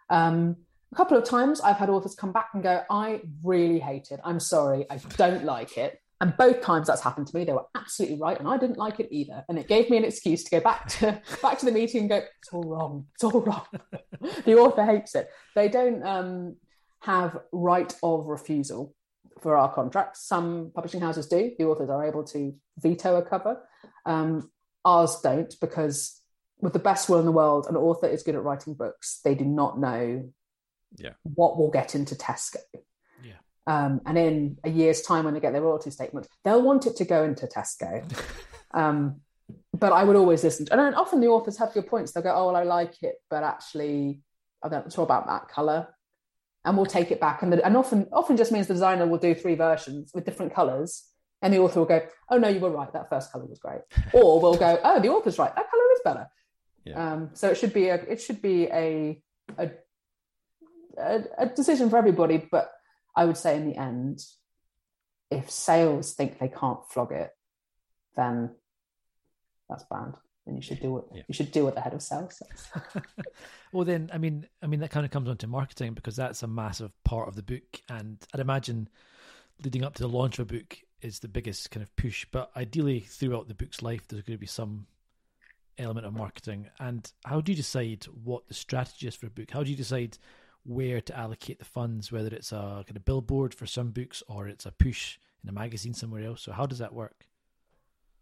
[0.10, 0.58] Um,
[0.92, 4.20] a couple of times I've had authors come back and go, I really hate it.
[4.24, 4.86] I'm sorry.
[4.90, 5.98] I don't like it.
[6.22, 9.00] And both times that's happened to me, they were absolutely right, and I didn't like
[9.00, 9.44] it either.
[9.50, 12.10] And it gave me an excuse to go back to back to the meeting and
[12.10, 13.08] go, it's all wrong.
[13.16, 13.66] It's all wrong.
[14.46, 15.30] the author hates it.
[15.56, 16.56] They don't um,
[17.02, 18.96] have right of refusal
[19.42, 20.26] for our contracts.
[20.26, 21.52] Some publishing houses do.
[21.58, 23.62] The authors are able to veto a cover.
[24.06, 24.50] Um,
[24.86, 26.22] ours don't because,
[26.60, 29.20] with the best will in the world, an author is good at writing books.
[29.24, 30.30] They do not know
[30.98, 31.12] yeah.
[31.24, 32.58] what will get into Tesco.
[33.66, 36.98] Um, and in a year's time, when they get their royalty statement, they'll want it
[36.98, 38.04] to go into Tesco.
[38.74, 39.22] um,
[39.74, 40.66] but I would always listen.
[40.66, 42.12] To, and often the authors have good points.
[42.12, 44.22] They'll go, "Oh, well, I like it, but actually,
[44.64, 45.88] I don't know about that color."
[46.66, 47.42] and we'll take it back.
[47.42, 50.54] And, the, and often, often just means the designer will do three versions with different
[50.54, 51.04] colors,
[51.42, 52.92] and the author will go, "Oh no, you were right.
[52.94, 53.82] That first color was great."
[54.14, 55.54] or we'll go, "Oh, the author's right.
[55.54, 56.28] That color is better."
[56.86, 57.14] Yeah.
[57.14, 59.22] Um, so it should be a it should be a,
[59.58, 59.72] a
[60.98, 62.48] a a decision for everybody.
[62.50, 62.72] But
[63.16, 64.24] I would say in the end,
[65.30, 67.32] if sales think they can't flog it,
[68.16, 68.52] then
[69.70, 71.22] that's banned then you should do what yeah.
[71.28, 73.04] you should do what the head of sales says.
[73.72, 76.44] well, then, I mean, I mean that kind of comes on to marketing because that's
[76.44, 78.90] a massive part of the book, and I'd imagine
[79.64, 82.26] leading up to the launch of a book is the biggest kind of push.
[82.32, 84.88] But ideally, throughout the book's life, there's going to be some
[85.78, 86.68] element of marketing.
[86.80, 89.52] And how do you decide what the strategy is for a book?
[89.52, 90.18] How do you decide
[90.66, 92.12] where to allocate the funds?
[92.12, 95.54] Whether it's a kind of billboard for some books or it's a push in a
[95.54, 96.42] magazine somewhere else.
[96.42, 97.26] So how does that work?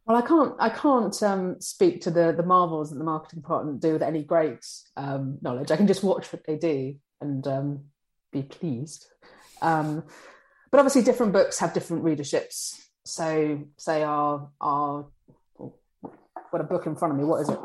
[0.06, 0.56] Well, I can't.
[0.60, 4.23] I can't um, speak to the the marvels that the marketing department do with any
[4.23, 4.65] great
[4.97, 5.71] um, knowledge.
[5.71, 7.86] I can just watch what they do and um,
[8.32, 9.06] be pleased.
[9.62, 10.04] Um,
[10.71, 12.80] but obviously, different books have different readerships.
[13.06, 15.06] So, say our our
[16.51, 17.25] got a book in front of me.
[17.25, 17.60] What is it?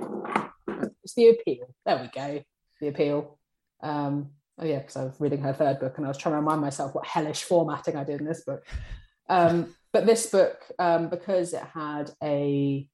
[1.02, 1.74] It's the appeal.
[1.84, 2.42] There we go.
[2.80, 3.38] The appeal.
[3.82, 6.40] Um, oh yeah, because I was reading her third book and I was trying to
[6.40, 8.64] remind myself what hellish formatting I did in this book.
[9.28, 12.88] Um, but this book, um, because it had a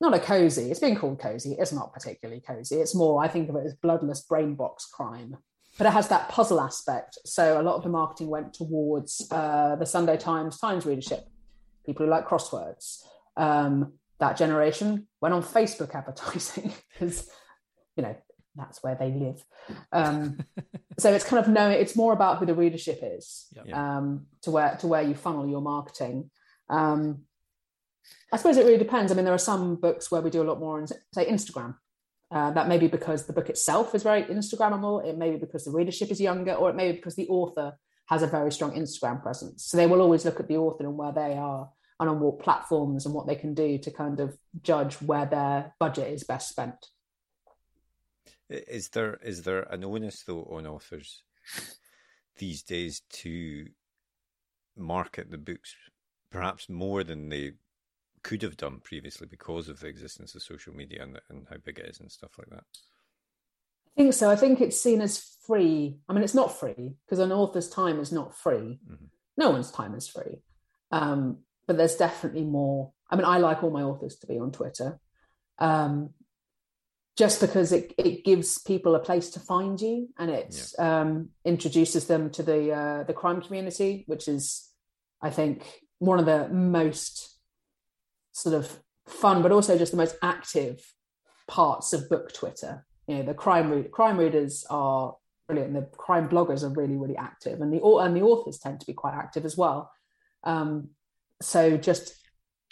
[0.00, 1.56] not a cozy, it's being called cozy.
[1.58, 2.76] It's not particularly cozy.
[2.76, 5.36] It's more, I think of it as bloodless brain box crime.
[5.76, 7.18] But it has that puzzle aspect.
[7.26, 11.28] So a lot of the marketing went towards uh, the Sunday Times Times readership,
[11.84, 13.02] people who like crosswords.
[13.36, 17.28] Um, that generation went on Facebook advertising because,
[17.96, 18.16] you know,
[18.56, 19.42] that's where they live.
[19.92, 20.40] Um,
[20.98, 23.74] so it's kind of knowing it's more about who the readership is yep.
[23.74, 26.30] um, to where to where you funnel your marketing.
[26.68, 27.22] Um,
[28.32, 29.10] I suppose it really depends.
[29.10, 31.76] I mean, there are some books where we do a lot more on, say, Instagram.
[32.30, 35.04] Uh, that may be because the book itself is very Instagrammable.
[35.04, 37.76] It may be because the readership is younger, or it may be because the author
[38.06, 39.64] has a very strong Instagram presence.
[39.64, 42.40] So they will always look at the author and where they are and on what
[42.40, 46.48] platforms and what they can do to kind of judge where their budget is best
[46.48, 46.86] spent.
[48.50, 51.22] Is there is there an onus though on authors
[52.36, 53.66] these days to
[54.76, 55.74] market the books
[56.30, 57.52] perhaps more than they
[58.22, 61.78] could have done previously because of the existence of social media and, and how big
[61.78, 62.64] it is and stuff like that?
[63.96, 64.30] I think so.
[64.30, 65.98] I think it's seen as free.
[66.08, 68.78] I mean, it's not free because an author's time is not free.
[68.88, 69.06] Mm-hmm.
[69.36, 70.42] No one's time is free.
[70.92, 72.92] Um, but there's definitely more.
[73.10, 75.00] I mean, I like all my authors to be on Twitter.
[75.58, 76.10] Um,
[77.20, 81.00] just because it, it gives people a place to find you and it yeah.
[81.02, 84.70] um, introduces them to the uh, the crime community, which is,
[85.20, 85.66] I think,
[85.98, 87.38] one of the most
[88.32, 88.74] sort of
[89.06, 90.94] fun, but also just the most active
[91.46, 92.86] parts of book Twitter.
[93.06, 95.14] You know, the crime read, crime readers are
[95.46, 95.74] brilliant.
[95.74, 98.94] The crime bloggers are really really active, and the and the authors tend to be
[98.94, 99.92] quite active as well.
[100.44, 100.88] Um,
[101.42, 102.14] so just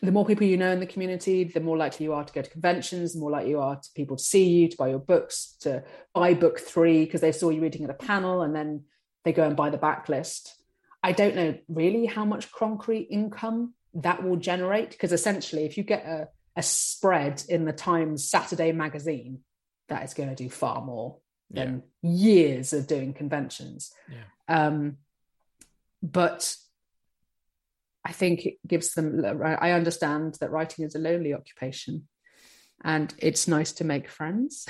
[0.00, 2.40] the more people you know in the community, the more likely you are to go
[2.42, 5.00] to conventions, the more likely you are to people to see you, to buy your
[5.00, 5.82] books, to
[6.14, 8.84] buy book three because they saw you reading at a panel and then
[9.24, 10.52] they go and buy the backlist.
[11.02, 15.82] I don't know really how much concrete income that will generate because essentially, if you
[15.82, 19.40] get a, a spread in the Times Saturday magazine,
[19.88, 21.18] that is going to do far more
[21.50, 22.10] than yeah.
[22.10, 23.92] years of doing conventions.
[24.08, 24.66] Yeah.
[24.66, 24.98] Um,
[26.02, 26.54] but
[28.08, 32.08] I think it gives them, I understand that writing is a lonely occupation
[32.82, 34.66] and it's nice to make friends.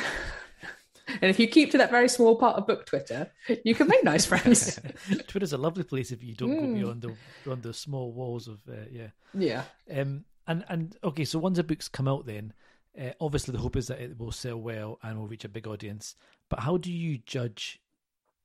[1.09, 3.31] and if you keep to that very small part of book Twitter,
[3.64, 4.81] you can make nice friends.
[5.29, 6.61] Twitter's a lovely place if you don't mm.
[6.61, 9.62] go beyond the beyond the small walls of uh, yeah yeah.
[9.94, 12.53] Um, and and okay, so once the books come out, then
[13.01, 15.68] uh, obviously the hope is that it will sell well and will reach a big
[15.68, 16.16] audience.
[16.48, 17.81] But how do you judge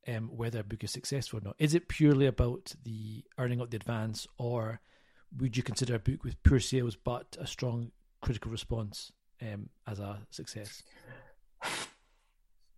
[0.07, 1.55] um, whether a book is successful or not.
[1.59, 4.79] Is it purely about the earning of the advance, or
[5.37, 9.11] would you consider a book with poor sales but a strong critical response
[9.41, 10.83] um, as a success?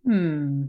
[0.04, 0.66] Hmm.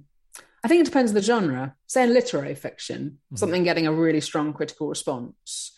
[0.63, 1.75] I think it depends on the genre.
[1.85, 3.35] Say in literary fiction, mm-hmm.
[3.35, 5.77] something getting a really strong critical response,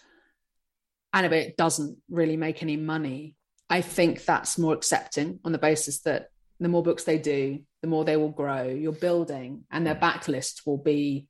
[1.14, 3.36] and if it doesn't really make any money,
[3.70, 7.88] I think that's more accepting on the basis that the more books they do, the
[7.88, 8.64] more they will grow.
[8.64, 11.28] You're building, and their backlist will be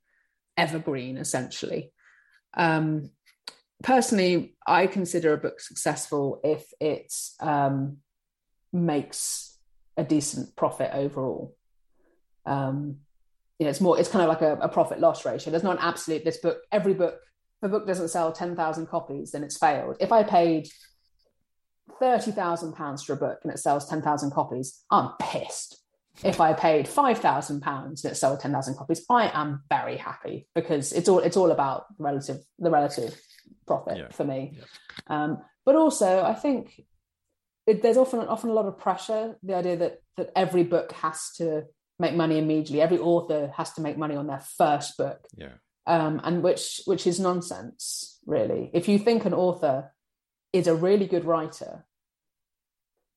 [0.56, 1.92] evergreen essentially.
[2.54, 3.10] Um,
[3.82, 7.98] personally, I consider a book successful if it um,
[8.72, 9.58] makes
[9.96, 11.56] a decent profit overall.
[12.46, 12.98] Um,
[13.58, 13.98] you know, it's more.
[13.98, 15.50] It's kind of like a, a profit loss ratio.
[15.50, 16.24] There's not an absolute.
[16.24, 17.20] This book, every book,
[17.62, 19.96] if a book doesn't sell ten thousand copies, then it's failed.
[20.00, 20.68] If I paid
[21.98, 25.79] thirty thousand pounds for a book and it sells ten thousand copies, I'm pissed
[26.24, 29.96] if I paid five thousand pounds and it sold ten thousand copies, I am very
[29.96, 33.20] happy because it's all it's all about relative the relative
[33.66, 34.08] profit yeah.
[34.10, 34.56] for me.
[34.56, 34.64] Yeah.
[35.06, 36.84] Um, but also, I think
[37.66, 39.36] it, there's often often a lot of pressure.
[39.42, 41.64] The idea that that every book has to
[41.98, 42.80] make money immediately.
[42.80, 45.26] Every author has to make money on their first book.
[45.36, 45.54] Yeah.
[45.86, 48.70] Um, and which which is nonsense, really.
[48.74, 49.92] If you think an author
[50.52, 51.86] is a really good writer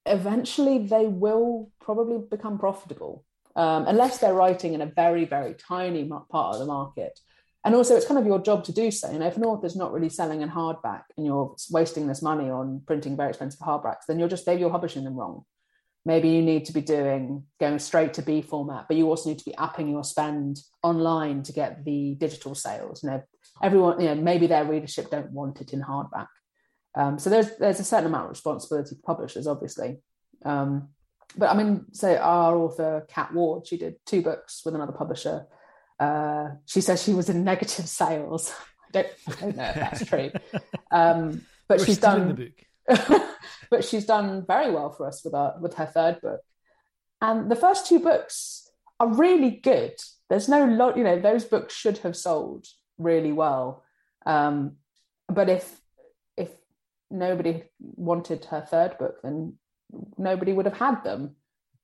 [0.06, 3.24] eventually they will probably become profitable
[3.56, 7.20] um, unless they're writing in a very very tiny part of the market.
[7.66, 9.12] And also it's kind of your job to do so.
[9.12, 12.50] You know if an author's not really selling in hardback and you're wasting this money
[12.50, 15.44] on printing very expensive hardbacks then you're just maybe you're publishing them wrong.
[16.06, 19.40] Maybe you need to be doing going straight to b format but you also need
[19.40, 23.04] to be upping your spend online to get the digital sales.
[23.04, 23.24] You know
[23.62, 26.28] everyone you know maybe their readership don't want it in hardback
[26.96, 30.00] um, so there's there's a certain amount of responsibility for publishers, obviously.
[30.46, 30.90] Um,
[31.36, 35.48] but I mean, say our author Cat Ward, she did two books with another publisher.
[36.00, 38.54] Uh, she says she was in negative sales.
[38.88, 40.32] I don't, I don't know if that's true,
[40.92, 43.28] um, but We're she's done the book.
[43.70, 46.42] but she's done very well for us with our with her third book.
[47.22, 49.94] And the first two books are really good.
[50.30, 53.84] There's no lot, you know, those books should have sold really well.
[54.26, 54.78] Um,
[55.28, 55.80] but if
[57.10, 59.58] nobody wanted her third book, then
[60.18, 61.36] nobody would have had them.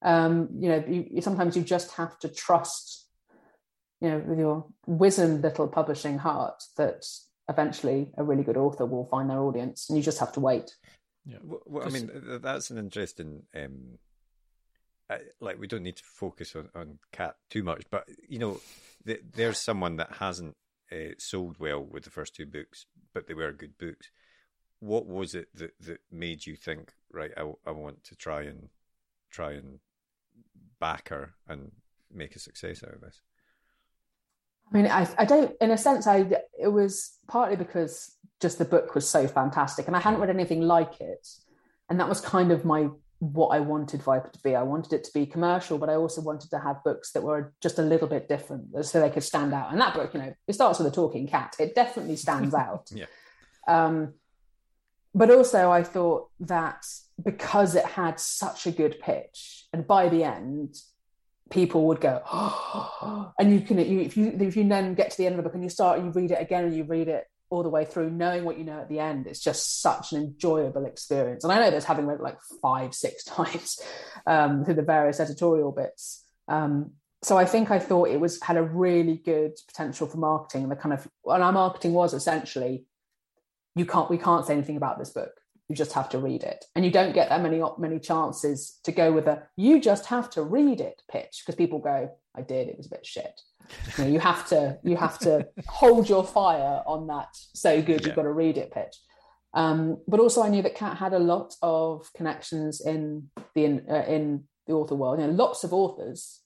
[0.01, 3.08] Um, you know, you, sometimes you just have to trust,
[4.01, 7.05] you know, with your wizened little publishing heart that
[7.49, 10.75] eventually a really good author will find their audience, and you just have to wait.
[11.25, 12.10] Yeah, well, well I mean,
[12.41, 13.43] that's an interesting.
[13.55, 13.97] Um,
[15.41, 18.62] like, we don't need to focus on on Cat too much, but you know,
[19.03, 20.55] there's someone that hasn't
[20.91, 24.12] uh, sold well with the first two books, but they were good books
[24.80, 28.69] what was it that, that made you think, right, I, I want to try and
[29.30, 29.80] try and
[30.80, 31.71] back her and
[32.12, 33.21] make a success out of this?
[34.71, 38.65] I mean, I, I don't, in a sense, I, it was partly because just the
[38.65, 41.27] book was so fantastic and I hadn't read anything like it.
[41.90, 44.56] And that was kind of my, what I wanted Viper to be.
[44.56, 47.52] I wanted it to be commercial, but I also wanted to have books that were
[47.62, 49.71] just a little bit different so they could stand out.
[49.71, 51.56] And that book, you know, it starts with a talking cat.
[51.60, 52.92] It definitely stands out.
[52.94, 53.06] yeah.
[53.67, 54.13] Um,
[55.13, 56.85] but also I thought that
[57.23, 60.75] because it had such a good pitch, and by the end,
[61.49, 65.17] people would go, oh, and you can you, if you if you then get to
[65.17, 67.07] the end of the book and you start you read it again and you read
[67.07, 70.12] it all the way through, knowing what you know at the end, it's just such
[70.12, 71.43] an enjoyable experience.
[71.43, 73.79] And I know this having read it like five, six times
[74.27, 76.25] um, through the various editorial bits.
[76.47, 76.91] Um,
[77.21, 80.63] so I think I thought it was had a really good potential for marketing.
[80.63, 82.85] And the kind of and our marketing was essentially,
[83.80, 85.32] you can't we can't say anything about this book.
[85.69, 88.92] You just have to read it, and you don't get that many many chances to
[88.92, 92.67] go with a you just have to read it pitch because people go, I did,
[92.67, 93.40] it was a bit shit.
[93.98, 97.30] You, know, you have to you have to hold your fire on that.
[97.54, 98.08] So good, yeah.
[98.08, 98.98] you've got to read it pitch.
[99.54, 103.86] Um, but also, I knew that Kat had a lot of connections in the in,
[103.90, 105.19] uh, in the author world.
[105.19, 106.42] You know, lots of authors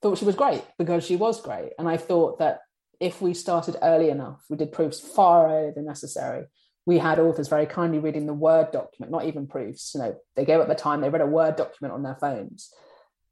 [0.00, 2.60] thought she was great because she was great, and I thought that
[3.00, 6.46] if we started early enough, we did proofs far earlier than necessary
[6.86, 9.92] we had authors very kindly reading the Word document, not even proofs.
[9.94, 12.72] You know, they gave up the time, they read a Word document on their phones.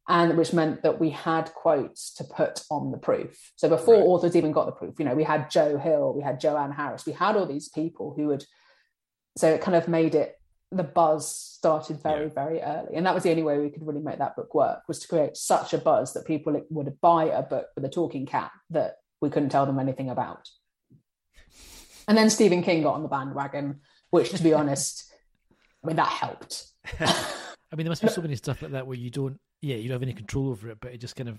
[0.08, 3.52] And which meant that we had quotes to put on the proof.
[3.56, 4.02] So before right.
[4.02, 7.06] authors even got the proof, you know, we had Joe Hill, we had Joanne Harris,
[7.06, 8.44] we had all these people who would,
[9.36, 10.40] so it kind of made it,
[10.72, 12.34] the buzz started very, yeah.
[12.34, 12.96] very early.
[12.96, 15.08] And that was the only way we could really make that book work was to
[15.08, 18.96] create such a buzz that people would buy a book with a talking cat that
[19.22, 20.50] we couldn't tell them anything about.
[22.06, 25.10] And then Stephen King got on the bandwagon, which, to be honest,
[25.82, 26.66] I mean, that helped.
[27.00, 29.88] I mean, there must be so many stuff like that where you don't, yeah, you
[29.88, 31.38] don't have any control over it, but it just kind of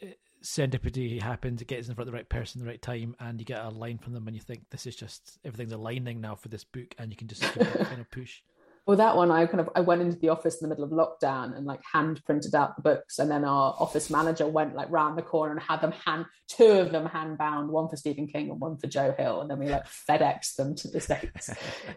[0.00, 1.60] eh, serendipity happens.
[1.60, 3.68] It gets in front of the right person, the right time, and you get a
[3.68, 6.94] line from them, and you think this is just everything's aligning now for this book,
[6.98, 8.40] and you can just kind of push.
[8.86, 10.90] Well, that one, I kind of I went into the office in the middle of
[10.90, 14.90] lockdown and like hand printed out the books, and then our office manager went like
[14.90, 18.26] round the corner and had them hand two of them hand bound, one for Stephen
[18.26, 21.48] King and one for Joe Hill, and then we like FedEx them to the states.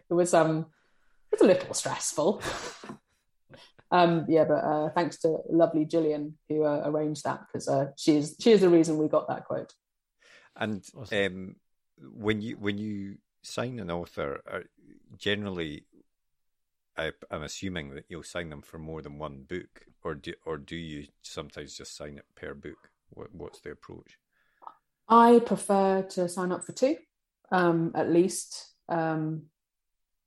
[0.10, 0.68] it was um,
[1.32, 2.42] it was a little stressful.
[3.92, 8.16] um, yeah, but uh, thanks to lovely Gillian who uh, arranged that because uh, she
[8.16, 9.74] is she is the reason we got that quote.
[10.56, 11.58] And um,
[12.00, 14.60] when you when you sign an author, uh,
[15.18, 15.84] generally
[16.98, 20.58] I, am assuming that you'll sign them for more than one book, or do or
[20.58, 22.92] do you sometimes just sign it per book?
[23.10, 24.18] What, what's the approach?
[25.08, 26.98] I prefer to sign up for two,
[27.52, 29.44] um, at least, um,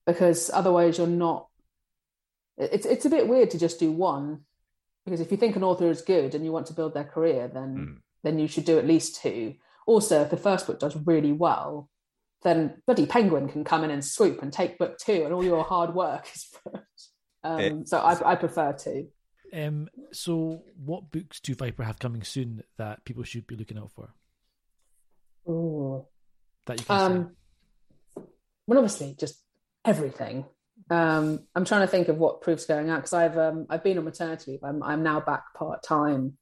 [0.07, 1.49] because otherwise you're not.
[2.57, 4.41] It's it's a bit weird to just do one,
[5.05, 7.49] because if you think an author is good and you want to build their career,
[7.49, 7.97] then mm.
[8.23, 9.55] then you should do at least two.
[9.87, 11.89] Also, if the first book does really well,
[12.43, 15.63] then bloody Penguin can come in and swoop and take book two, and all your
[15.65, 17.13] hard work is first.
[17.43, 19.07] Um, so I, I, prefer to.
[19.53, 23.91] Um, so, what books do Viper have coming soon that people should be looking out
[23.93, 24.11] for?
[25.49, 26.07] Ooh.
[26.67, 27.37] That you can um,
[28.67, 29.43] Well, obviously, just
[29.85, 30.45] everything.
[30.91, 33.99] Um, I'm trying to think of what proofs going out because I've um, I've been
[33.99, 34.65] on maternity leave.
[34.65, 36.37] I'm I'm now back part time,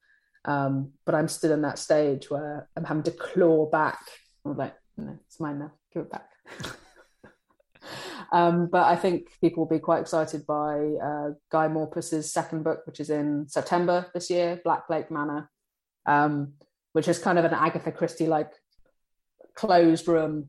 [0.44, 4.00] um, but I'm still in that stage where I'm having to claw back.
[4.44, 6.30] I'm like, no, it's mine now give it back.
[8.32, 12.86] um, but I think people will be quite excited by uh, Guy Morpuss's second book,
[12.86, 15.50] which is in September this year, Black Lake Manor,
[16.06, 16.54] um,
[16.92, 18.52] which is kind of an Agatha Christie like
[19.54, 20.48] closed room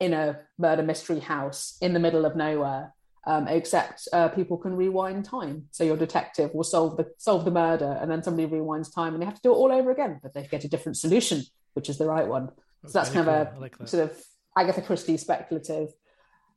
[0.00, 2.94] in a murder mystery house in the middle of nowhere.
[3.24, 5.68] Um, except uh, people can rewind time.
[5.70, 9.22] So your detective will solve the solve the murder, and then somebody rewinds time, and
[9.22, 11.88] they have to do it all over again, but they get a different solution, which
[11.88, 12.50] is the right one.
[12.84, 13.34] So that's kind cool.
[13.34, 14.24] of a like sort of
[14.56, 15.88] Agatha Christie speculative.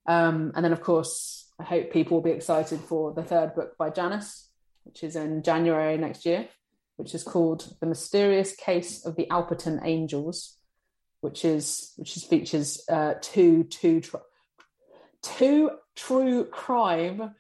[0.08, 3.78] Um, and then, of course, I hope people will be excited for the third book
[3.78, 4.50] by Janice,
[4.84, 6.48] which is in January next year,
[6.98, 10.58] which is called The Mysterious Case of the Alperton Angels,
[11.22, 14.18] which is which is features uh, two two tr-
[15.22, 17.34] two true crime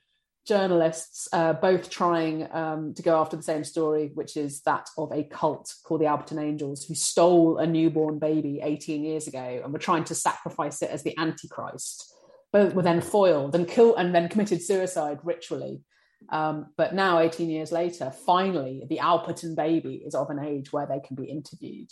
[0.45, 5.11] journalists, uh, both trying um, to go after the same story, which is that of
[5.11, 9.73] a cult called the Alperton Angels, who stole a newborn baby 18 years ago and
[9.73, 12.13] were trying to sacrifice it as the Antichrist.
[12.53, 15.81] Both were then foiled and killed and then committed suicide ritually.
[16.29, 20.87] Um, but now, 18 years later, finally, the Alperton baby is of an age where
[20.87, 21.89] they can be interviewed.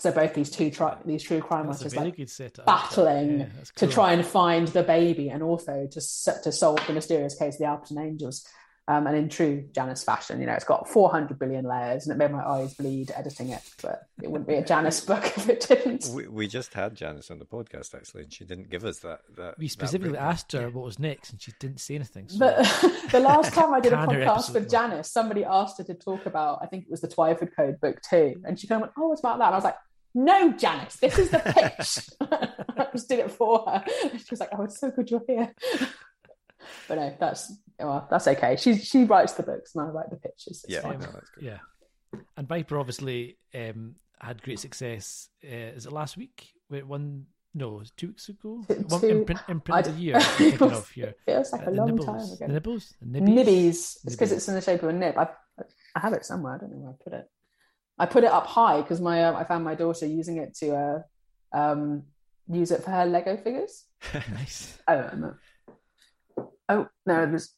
[0.00, 2.16] So both these two tri- these true crime writers like
[2.64, 3.64] battling yeah, cool.
[3.76, 6.00] to try and find the baby and also to
[6.42, 8.48] to solve the mysterious case of the Alperton Angels.
[8.88, 12.18] Um, and in true Janice fashion, you know, it's got 400 billion layers, and it
[12.18, 13.62] made my eyes bleed editing it.
[13.80, 16.08] But it wouldn't be a Janice book if it didn't.
[16.12, 19.20] We, we just had Janice on the podcast actually, and she didn't give us that.
[19.36, 22.28] that we specifically that asked her what was next, and she didn't say anything.
[22.30, 22.38] So.
[22.38, 22.56] But
[23.12, 26.60] the last time I did a podcast with Janice, somebody asked her to talk about,
[26.62, 29.08] I think it was the Twyford Code book two, and she kind of went, "Oh,
[29.08, 29.76] what's about that?" And I was like,
[30.14, 32.08] no, Janice, this is the pitch.
[32.76, 33.84] I just did it for her.
[34.18, 35.54] She was like, oh, it's so good you're here.
[36.88, 38.56] but no, that's well, that's okay.
[38.56, 40.64] She she writes the books and I write the pitches.
[40.68, 41.44] yeah, no, that's good.
[41.44, 41.58] Yeah.
[42.36, 45.28] And Viper obviously um, had great success.
[45.44, 46.48] Uh, is it last week?
[46.68, 48.62] Wait, one no, two weeks ago.
[48.68, 50.14] Two- One two- imprint, imprint of I- the year.
[50.16, 50.86] I'm thinking of.
[50.86, 52.06] Feels like Uh, a the long nibbles.
[52.06, 52.52] time The ago.
[52.54, 52.94] nibbles.
[53.00, 53.34] The Nibbies.
[53.34, 53.96] nibbies.
[54.04, 55.16] It's because it's in the shape of a nib.
[55.18, 55.28] I,
[55.96, 56.54] I have it somewhere.
[56.54, 57.30] I don't know where I put it.
[58.00, 60.74] I put it up high because my uh, I found my daughter using it to
[60.74, 61.02] uh,
[61.52, 62.04] um,
[62.48, 63.84] use it for her Lego figures.
[64.32, 64.78] nice.
[64.88, 65.34] Oh no!
[66.70, 67.22] Oh no!
[67.24, 67.54] It was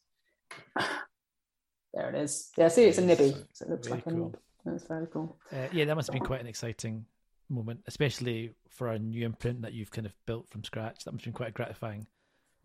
[1.93, 2.09] there.
[2.09, 2.51] It is.
[2.57, 3.33] Yeah, see, it's a nibby.
[3.53, 4.25] So it looks Very like a cool.
[4.25, 4.37] nib.
[4.65, 5.37] That's very cool.
[5.49, 7.05] Uh, yeah, that must have been quite an exciting
[7.49, 11.05] moment, especially for a new imprint that you've kind of built from scratch.
[11.05, 12.07] That must have been quite a gratifying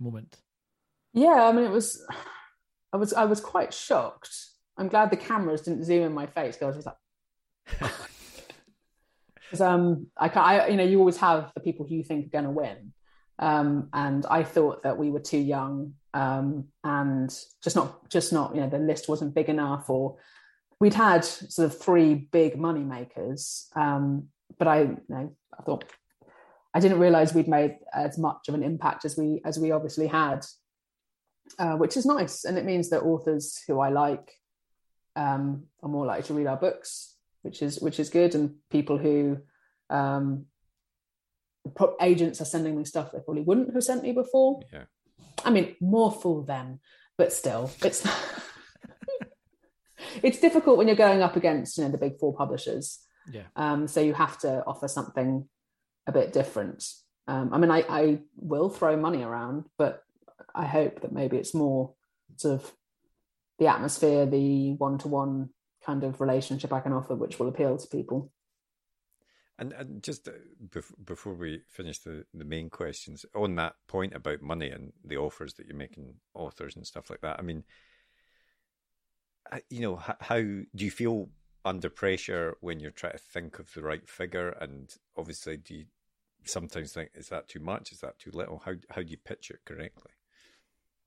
[0.01, 0.37] moment.
[1.15, 2.05] Yeah, I mean, it was.
[2.93, 4.35] I was I was quite shocked.
[4.77, 6.97] I'm glad the cameras didn't zoom in my face because I was like,
[9.35, 12.31] because um, I, I, you know, you always have the people who you think are
[12.31, 12.93] going to win,
[13.39, 17.31] um, and I thought that we were too young, um, and
[17.63, 20.17] just not, just not, you know, the list wasn't big enough, or
[20.81, 25.85] we'd had sort of three big money makers, um, but I, you know, I thought
[26.75, 30.07] I didn't realize we'd made as much of an impact as we as we obviously
[30.07, 30.45] had,
[31.59, 34.33] uh, which is nice, and it means that authors who I like
[35.17, 37.17] um, are more likely to read our books,
[37.49, 39.39] which is which is good, and people who
[39.89, 40.45] um,
[41.75, 44.61] pro- agents are sending me stuff they probably wouldn't have sent me before.
[44.71, 44.85] Yeah.
[45.47, 46.81] I mean, more fool them,
[47.17, 48.07] but still, it's
[50.23, 52.99] it's difficult when you're going up against you know the big four publishers.
[53.33, 53.45] Yeah.
[53.57, 55.49] Um, so you have to offer something
[56.07, 56.85] a bit different.
[57.27, 60.03] Um, I mean, I, I will throw money around, but
[60.55, 61.95] I hope that maybe it's more
[62.37, 62.73] sort of
[63.59, 65.51] the atmosphere, the one-to-one
[65.89, 68.31] kind of relationship I can offer, which will appeal to people.
[69.59, 70.33] And, and just uh,
[71.05, 75.55] before we finish the, the main questions, on that point about money and the offers
[75.55, 77.65] that you're making authors and stuff like that, I mean,
[79.71, 81.31] you know, h- how do you feel
[81.65, 84.51] under pressure when you're trying to think of the right figure?
[84.61, 85.85] And obviously, do you
[86.45, 87.93] sometimes think, is that too much?
[87.93, 88.63] Is that too little?
[88.65, 90.13] How, how do you pitch it correctly?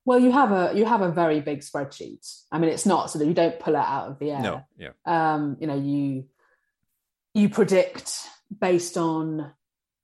[0.04, 2.26] Well, you have a you have a very big spreadsheet.
[2.50, 4.40] I mean, it's not so that you don't pull it out of the air.
[4.40, 4.90] No, yeah.
[5.06, 6.24] um, you know you
[7.34, 8.28] you predict
[8.60, 9.52] based on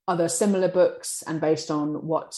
[0.07, 2.35] other similar books and based on what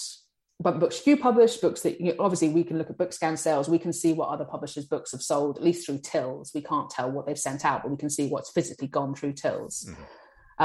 [0.63, 3.69] but books you publish books that you know, obviously we can look at BookScan sales
[3.69, 6.91] we can see what other publishers books have sold at least through tills we can't
[6.91, 9.97] tell what they've sent out but we can see what's physically gone through tills Mhm.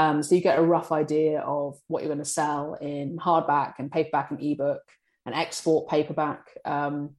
[0.00, 3.74] um, so you get a rough idea of what you're going to sell in hardback
[3.78, 4.82] and paperback and ebook
[5.26, 7.10] and export paperback um,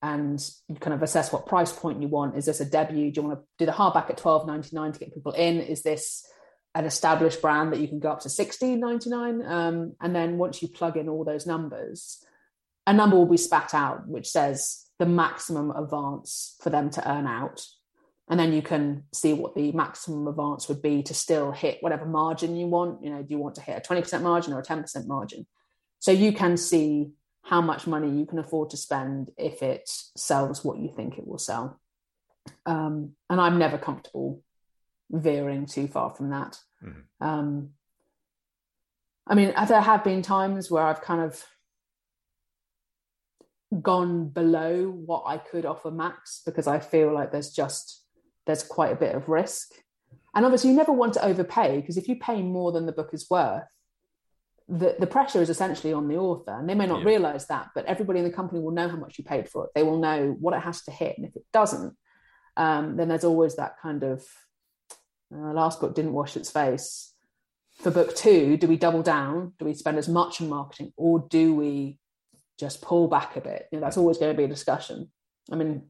[0.00, 2.36] and you kind of assess what price point you want.
[2.36, 3.10] Is this a debut?
[3.10, 5.60] Do you want to do the hardback at twelve ninety nine to get people in?
[5.60, 6.24] Is this
[6.74, 9.44] an established brand that you can go up to sixteen ninety nine?
[9.44, 12.24] Um, and then once you plug in all those numbers,
[12.86, 17.26] a number will be spat out which says the maximum advance for them to earn
[17.26, 17.66] out.
[18.28, 22.06] And then you can see what the maximum advance would be to still hit whatever
[22.06, 23.02] margin you want.
[23.04, 25.46] You know, do you want to hit a 20% margin or a 10% margin?
[26.00, 27.10] So you can see
[27.46, 31.26] how much money you can afford to spend if it sells what you think it
[31.26, 31.80] will sell.
[32.66, 34.42] Um, and I'm never comfortable
[35.10, 36.60] veering too far from that.
[36.82, 37.04] Mhm.
[37.20, 37.74] Um,
[39.28, 41.44] I mean, there have been times where I've kind of
[43.80, 48.04] gone below what I could offer max because I feel like there's just
[48.46, 49.72] there's quite a bit of risk.
[50.34, 53.10] And obviously you never want to overpay because if you pay more than the book
[53.12, 53.64] is worth,
[54.68, 57.06] the, the pressure is essentially on the author and they may not Yeah.
[57.06, 59.70] realize that but everybody in the company will know how much you paid for it.
[59.74, 61.96] They will know what it has to hit and if it doesn't
[62.56, 64.24] um, then there's always that kind of
[65.32, 67.12] uh, last book didn't wash its face.
[67.76, 69.52] For book two do we double down?
[69.58, 71.98] Do we spend as much on marketing or do we
[72.58, 73.68] just pull back a bit?
[73.70, 75.12] You know, that's always going to be a discussion.
[75.52, 75.82] I mean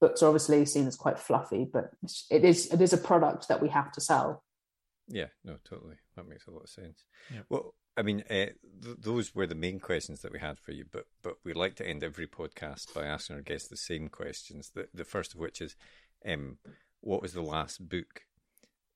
[0.00, 1.90] books are obviously seen as quite fluffy but
[2.30, 4.44] it is it is a product that we have to sell
[5.08, 5.96] Yeah, no, totally.
[6.16, 7.04] That makes a lot of sense.
[7.32, 7.40] Yeah.
[7.48, 8.52] Well, I mean, uh,
[8.82, 11.76] th- those were the main questions that we had for you, but but we like
[11.76, 14.70] to end every podcast by asking our guests the same questions.
[14.74, 15.76] The the first of which is,
[16.26, 16.58] um,
[17.00, 18.22] what was the last book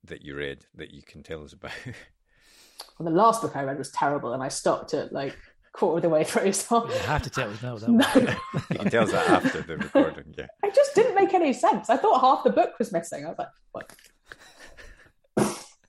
[0.04, 1.72] that you read that you can tell us about?
[2.98, 5.36] well, the last book i read was terrible and i stopped at like
[5.72, 7.78] quarter of the way through so You have to tell us now.
[7.78, 10.34] That no you can tell us that after the recording.
[10.36, 10.46] Yeah.
[10.62, 13.38] it just didn't make any sense i thought half the book was missing i was
[13.38, 13.90] like what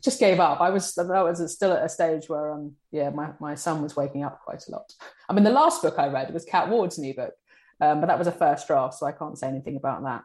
[0.03, 0.59] just gave up.
[0.59, 3.95] I was that was still at a stage where um yeah my, my son was
[3.95, 4.93] waking up quite a lot.
[5.29, 7.33] I mean the last book i read was cat ward's new book
[7.81, 10.23] um, but that was a first draft so i can't say anything about that.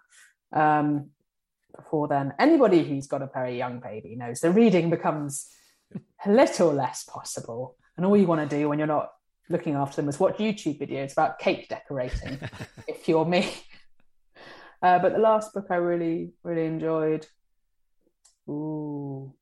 [0.53, 1.11] Um
[1.76, 5.49] before then anybody who's got a very young baby knows the reading becomes
[6.26, 7.76] a little less possible.
[7.97, 9.11] And all you want to do when you're not
[9.49, 12.39] looking after them is watch youtube videos about cake decorating
[12.89, 13.53] if you're me.
[14.83, 17.26] Uh, but the last book i really really enjoyed
[18.49, 19.35] Ooh.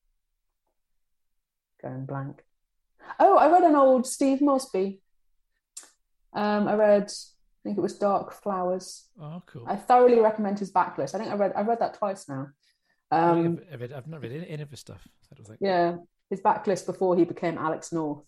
[1.87, 2.43] Going blank.
[3.21, 5.01] Oh, I read an old Steve Mosby.
[6.33, 9.05] Um, I read, I think it was Dark Flowers.
[9.21, 9.65] Oh, cool.
[9.67, 11.15] I thoroughly recommend his backlist.
[11.15, 12.49] I think I read I read that twice now.
[13.11, 15.07] Um, I've, I've, I've not read any, any of his stuff.
[15.31, 15.59] I don't think.
[15.63, 15.97] yeah,
[16.29, 18.25] his backlist before he became Alex North.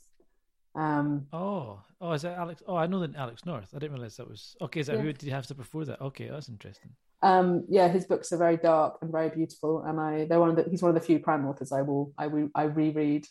[0.74, 2.62] Um, Oh, oh, is that Alex?
[2.68, 3.68] Oh, I know that Alex North.
[3.74, 4.80] I didn't realize that was okay.
[4.80, 5.02] Is that Yeah.
[5.02, 6.00] who did he have stuff before that?
[6.00, 6.90] Okay, that's interesting.
[7.22, 10.56] um, yeah, his books are very dark and very beautiful, and I they're one of
[10.56, 13.26] the he's one of the few prime authors I will I re, I reread.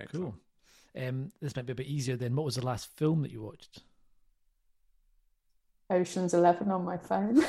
[0.00, 0.34] Excellent.
[0.94, 1.06] Cool.
[1.08, 2.36] Um, this might be a bit easier then.
[2.36, 3.82] What was the last film that you watched?
[5.90, 7.38] Ocean's Eleven on my phone.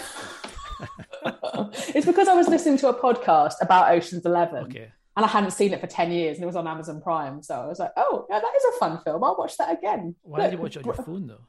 [1.95, 4.91] it's because I was listening to a podcast about Ocean's Eleven, Okay.
[5.15, 7.41] and I hadn't seen it for ten years, and it was on Amazon Prime.
[7.41, 9.23] So I was like, "Oh, yeah, that is a fun film.
[9.23, 11.41] I'll watch that again." Why did you watch it on your phone though?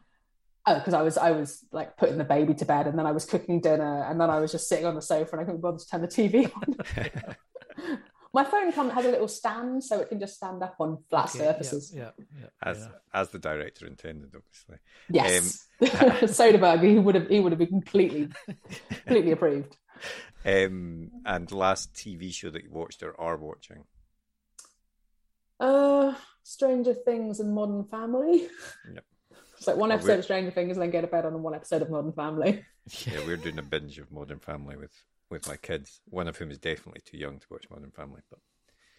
[0.68, 3.12] Oh, because I was I was like putting the baby to bed, and then I
[3.12, 5.61] was cooking dinner, and then I was just sitting on the sofa, and I couldn't
[5.61, 7.97] bother to turn the TV on.
[8.37, 11.30] My phone come, has a little stand, so it can just stand up on flat
[11.34, 11.91] Okay, surfaces.
[11.97, 12.24] Yeah, yeah.
[12.43, 14.76] yeah As fair as the director intended, obviously.
[15.09, 18.28] Yes, Soderbergh, he would have he would have been completely
[18.91, 19.78] completely approved.
[20.45, 23.84] Um, and last TV show that you watched or are watching?
[25.59, 26.12] Uh,
[26.43, 28.49] Stranger Things and Modern Family.
[28.93, 29.05] Yep.
[29.57, 31.55] It's like one episode we're- of Stranger Things and then go to bed on one
[31.55, 32.62] episode of Modern Family.
[33.07, 34.93] Yeah, we're doing a binge of Modern Family with
[35.31, 36.01] with my kids.
[36.07, 38.39] One of whom is definitely too young to watch Modern Family, but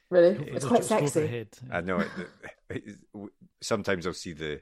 [0.10, 1.24] Really, Yeah, it's quite for- go for sexy.
[1.26, 1.50] ahead.
[1.70, 2.08] I know it,
[2.70, 2.96] it-
[3.62, 4.62] sometimes I'll see the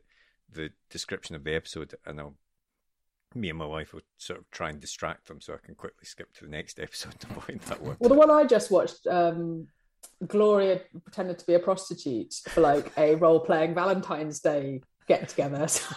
[0.51, 2.35] the description of the episode, and I'll
[3.35, 6.05] me and my wife will sort of try and distract them so I can quickly
[6.05, 7.97] skip to the next episode to avoid that one.
[7.99, 9.67] Well, the one I just watched, um,
[10.25, 15.67] Gloria pretended to be a prostitute for like a role playing Valentine's Day get together.
[15.67, 15.95] So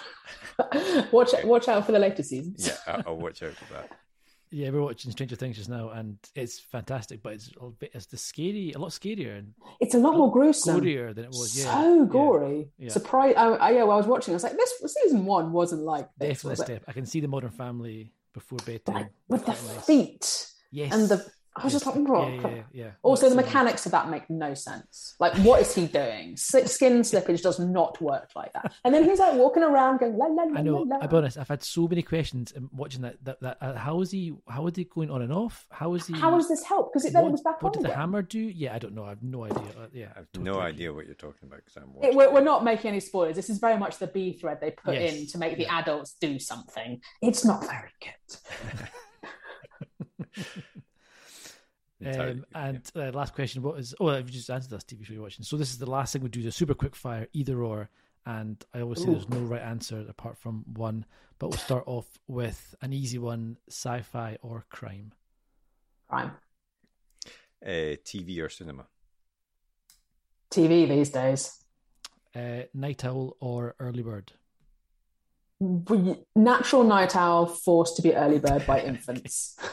[1.12, 2.66] watch watch out for the later seasons.
[2.86, 3.92] Yeah, I'll watch out for that.
[4.50, 8.06] Yeah, we're watching Stranger Things just now, and it's fantastic, but it's a bit, it's
[8.06, 10.80] the scary, a lot scarier and It's a lot more gruesome.
[10.80, 11.58] gorier than it was.
[11.58, 12.68] Yeah, so gory.
[12.78, 12.88] Yeah.
[12.90, 13.34] Surprise!
[13.36, 14.72] I, I, yeah, when I was watching, I was like, this
[15.02, 16.42] season one wasn't like this.
[16.42, 16.82] Definitely was.
[16.88, 18.94] I can see the Modern Family before bedtime.
[18.94, 19.84] Like, with the nice.
[19.86, 21.24] feet yes, and the.
[21.60, 22.90] I was just like, "Bro." yeah, yeah, yeah.
[23.02, 25.14] Also, the That's, um, mechanics of that make no sense.
[25.20, 26.36] Like, what is he doing?
[26.36, 28.72] Skin slippage does not work like that.
[28.84, 30.78] And then he's like walking around going, la la la I know.
[30.82, 30.98] la.
[31.02, 31.38] I'll be honest.
[31.38, 33.16] I've had so many questions in watching that.
[33.24, 34.34] That, that uh, how is he?
[34.48, 35.66] How is he going on and off?
[35.70, 36.14] How is he?
[36.18, 36.92] How does this help?
[36.92, 37.98] Because it then what, was back what on did the again.
[38.00, 38.38] hammer do?
[38.40, 39.04] Yeah, I don't know.
[39.04, 39.58] I have no idea.
[39.78, 40.68] Uh, yeah, I have totally no agree.
[40.68, 42.10] idea what you're talking about because I'm watching.
[42.12, 42.32] It, we're, it.
[42.32, 43.36] we're not making any spoilers.
[43.36, 45.14] This is very much the B thread they put Yes.
[45.14, 45.78] in to make the Yeah.
[45.78, 47.00] adults do something.
[47.22, 48.36] It's not very good.
[52.00, 53.94] Entirely Um, good, and uh, last question: What is?
[53.98, 55.44] Oh, I've just answered this TV show you're watching.
[55.44, 57.90] So this is the last thing we do: the super quick fire, either or.
[58.26, 61.06] And I always say there's no right answer apart from one.
[61.38, 65.12] But we'll start off with an easy one: sci-fi or crime.
[66.08, 66.32] Crime.
[67.64, 68.86] Uh, TV or cinema?
[70.50, 71.58] TV these days.
[72.34, 74.32] Uh, night owl or early bird.
[75.58, 79.56] We, natural night owl forced to be early bird by infants.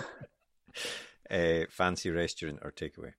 [1.30, 3.13] Uh, fancy restaurant or takeaway?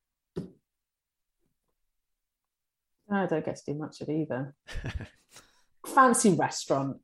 [3.09, 4.55] No, I don't get to do much of either.
[5.87, 6.99] Fancy restaurant.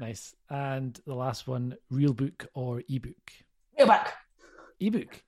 [0.00, 0.34] Nice.
[0.50, 3.30] And the last one: real book or ebook.
[3.78, 4.06] Real book.
[4.80, 5.22] Ebook.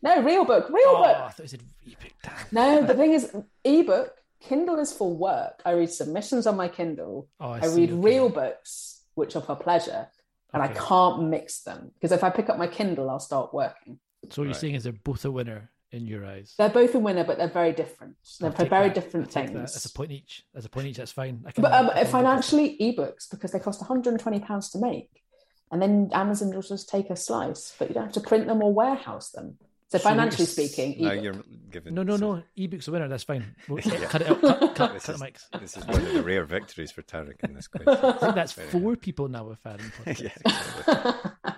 [0.00, 0.68] No, real book.
[0.68, 1.32] Real Oh, I book.
[1.32, 2.12] thought you said ebook.
[2.22, 2.32] Damn.
[2.52, 5.60] No, the thing is, ebook, Kindle is for work.
[5.64, 7.28] I read submissions on my Kindle.
[7.40, 8.00] Oh, I, I, see, read okay.
[8.00, 10.06] real books, which are for pleasure,
[10.52, 13.98] and I can't mix them because if I pick up my Kindle, I'll start working.
[14.30, 14.56] So what you're Right.
[14.56, 16.54] saying is they're both a winner in your eyes.
[16.58, 18.16] They're both a winner, but they're very different.
[18.40, 18.94] They're for very that.
[18.94, 19.58] different I'll take that.
[19.58, 19.72] things.
[19.74, 20.44] That's a point each.
[20.52, 20.96] That's a point each.
[20.96, 21.42] That's fine.
[21.46, 25.22] I can, But um, I can financially, ebooks because they cost 120 pounds to make,
[25.70, 28.62] and then Amazon will just take a slice, but you don't have to print them
[28.62, 29.58] or warehouse them.
[29.90, 31.24] So So financially it's- speaking, Now ebook.
[31.24, 31.94] you're giving.
[31.94, 32.42] No, no, so- no.
[32.58, 33.08] Ebook's a winner.
[33.08, 33.54] That's fine.
[33.68, 34.04] We'll Yeah.
[34.04, 34.40] cut it out.
[34.42, 35.60] Cut, cut, This cut is, the mics.
[35.60, 37.88] this is one of the rare victories for Tarek in this quiz.
[37.88, 39.80] I think that's Very four people now we've had.
[39.80, 41.52] in the yeah, exactly.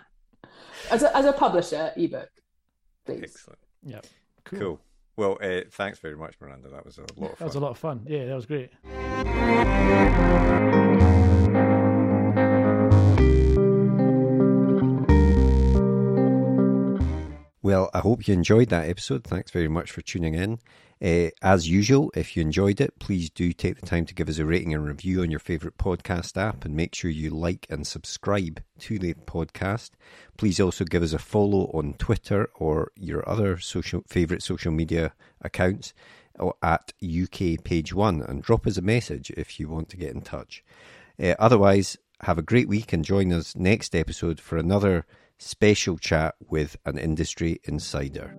[0.92, 2.30] as a as a publisher, ebook,
[3.04, 3.20] please.
[3.24, 3.58] excellent.
[3.82, 4.00] Yeah.
[4.44, 4.58] Cool.
[4.60, 4.80] Cool.
[5.16, 6.68] Well, uh, thanks very much, Miranda.
[6.70, 8.04] That was a lot of That was a lot of fun.
[8.08, 8.70] Yeah, that was great.
[17.70, 19.22] Well, I hope you enjoyed that episode.
[19.22, 20.58] Thanks very much for tuning in.
[21.00, 24.38] Uh, as usual, if you enjoyed it, please do take the time to give us
[24.38, 27.86] a rating and review on your favourite podcast app and make sure you like and
[27.86, 29.90] subscribe to the podcast.
[30.36, 35.12] Please also give us a follow on Twitter or your other social favourite social media
[35.40, 35.94] accounts
[36.64, 40.22] at UK Page One and drop us a message if you want to get in
[40.22, 40.64] touch.
[41.22, 45.06] Uh, otherwise, have a great week and join us next episode for another
[45.40, 48.36] special chat with an industry insider.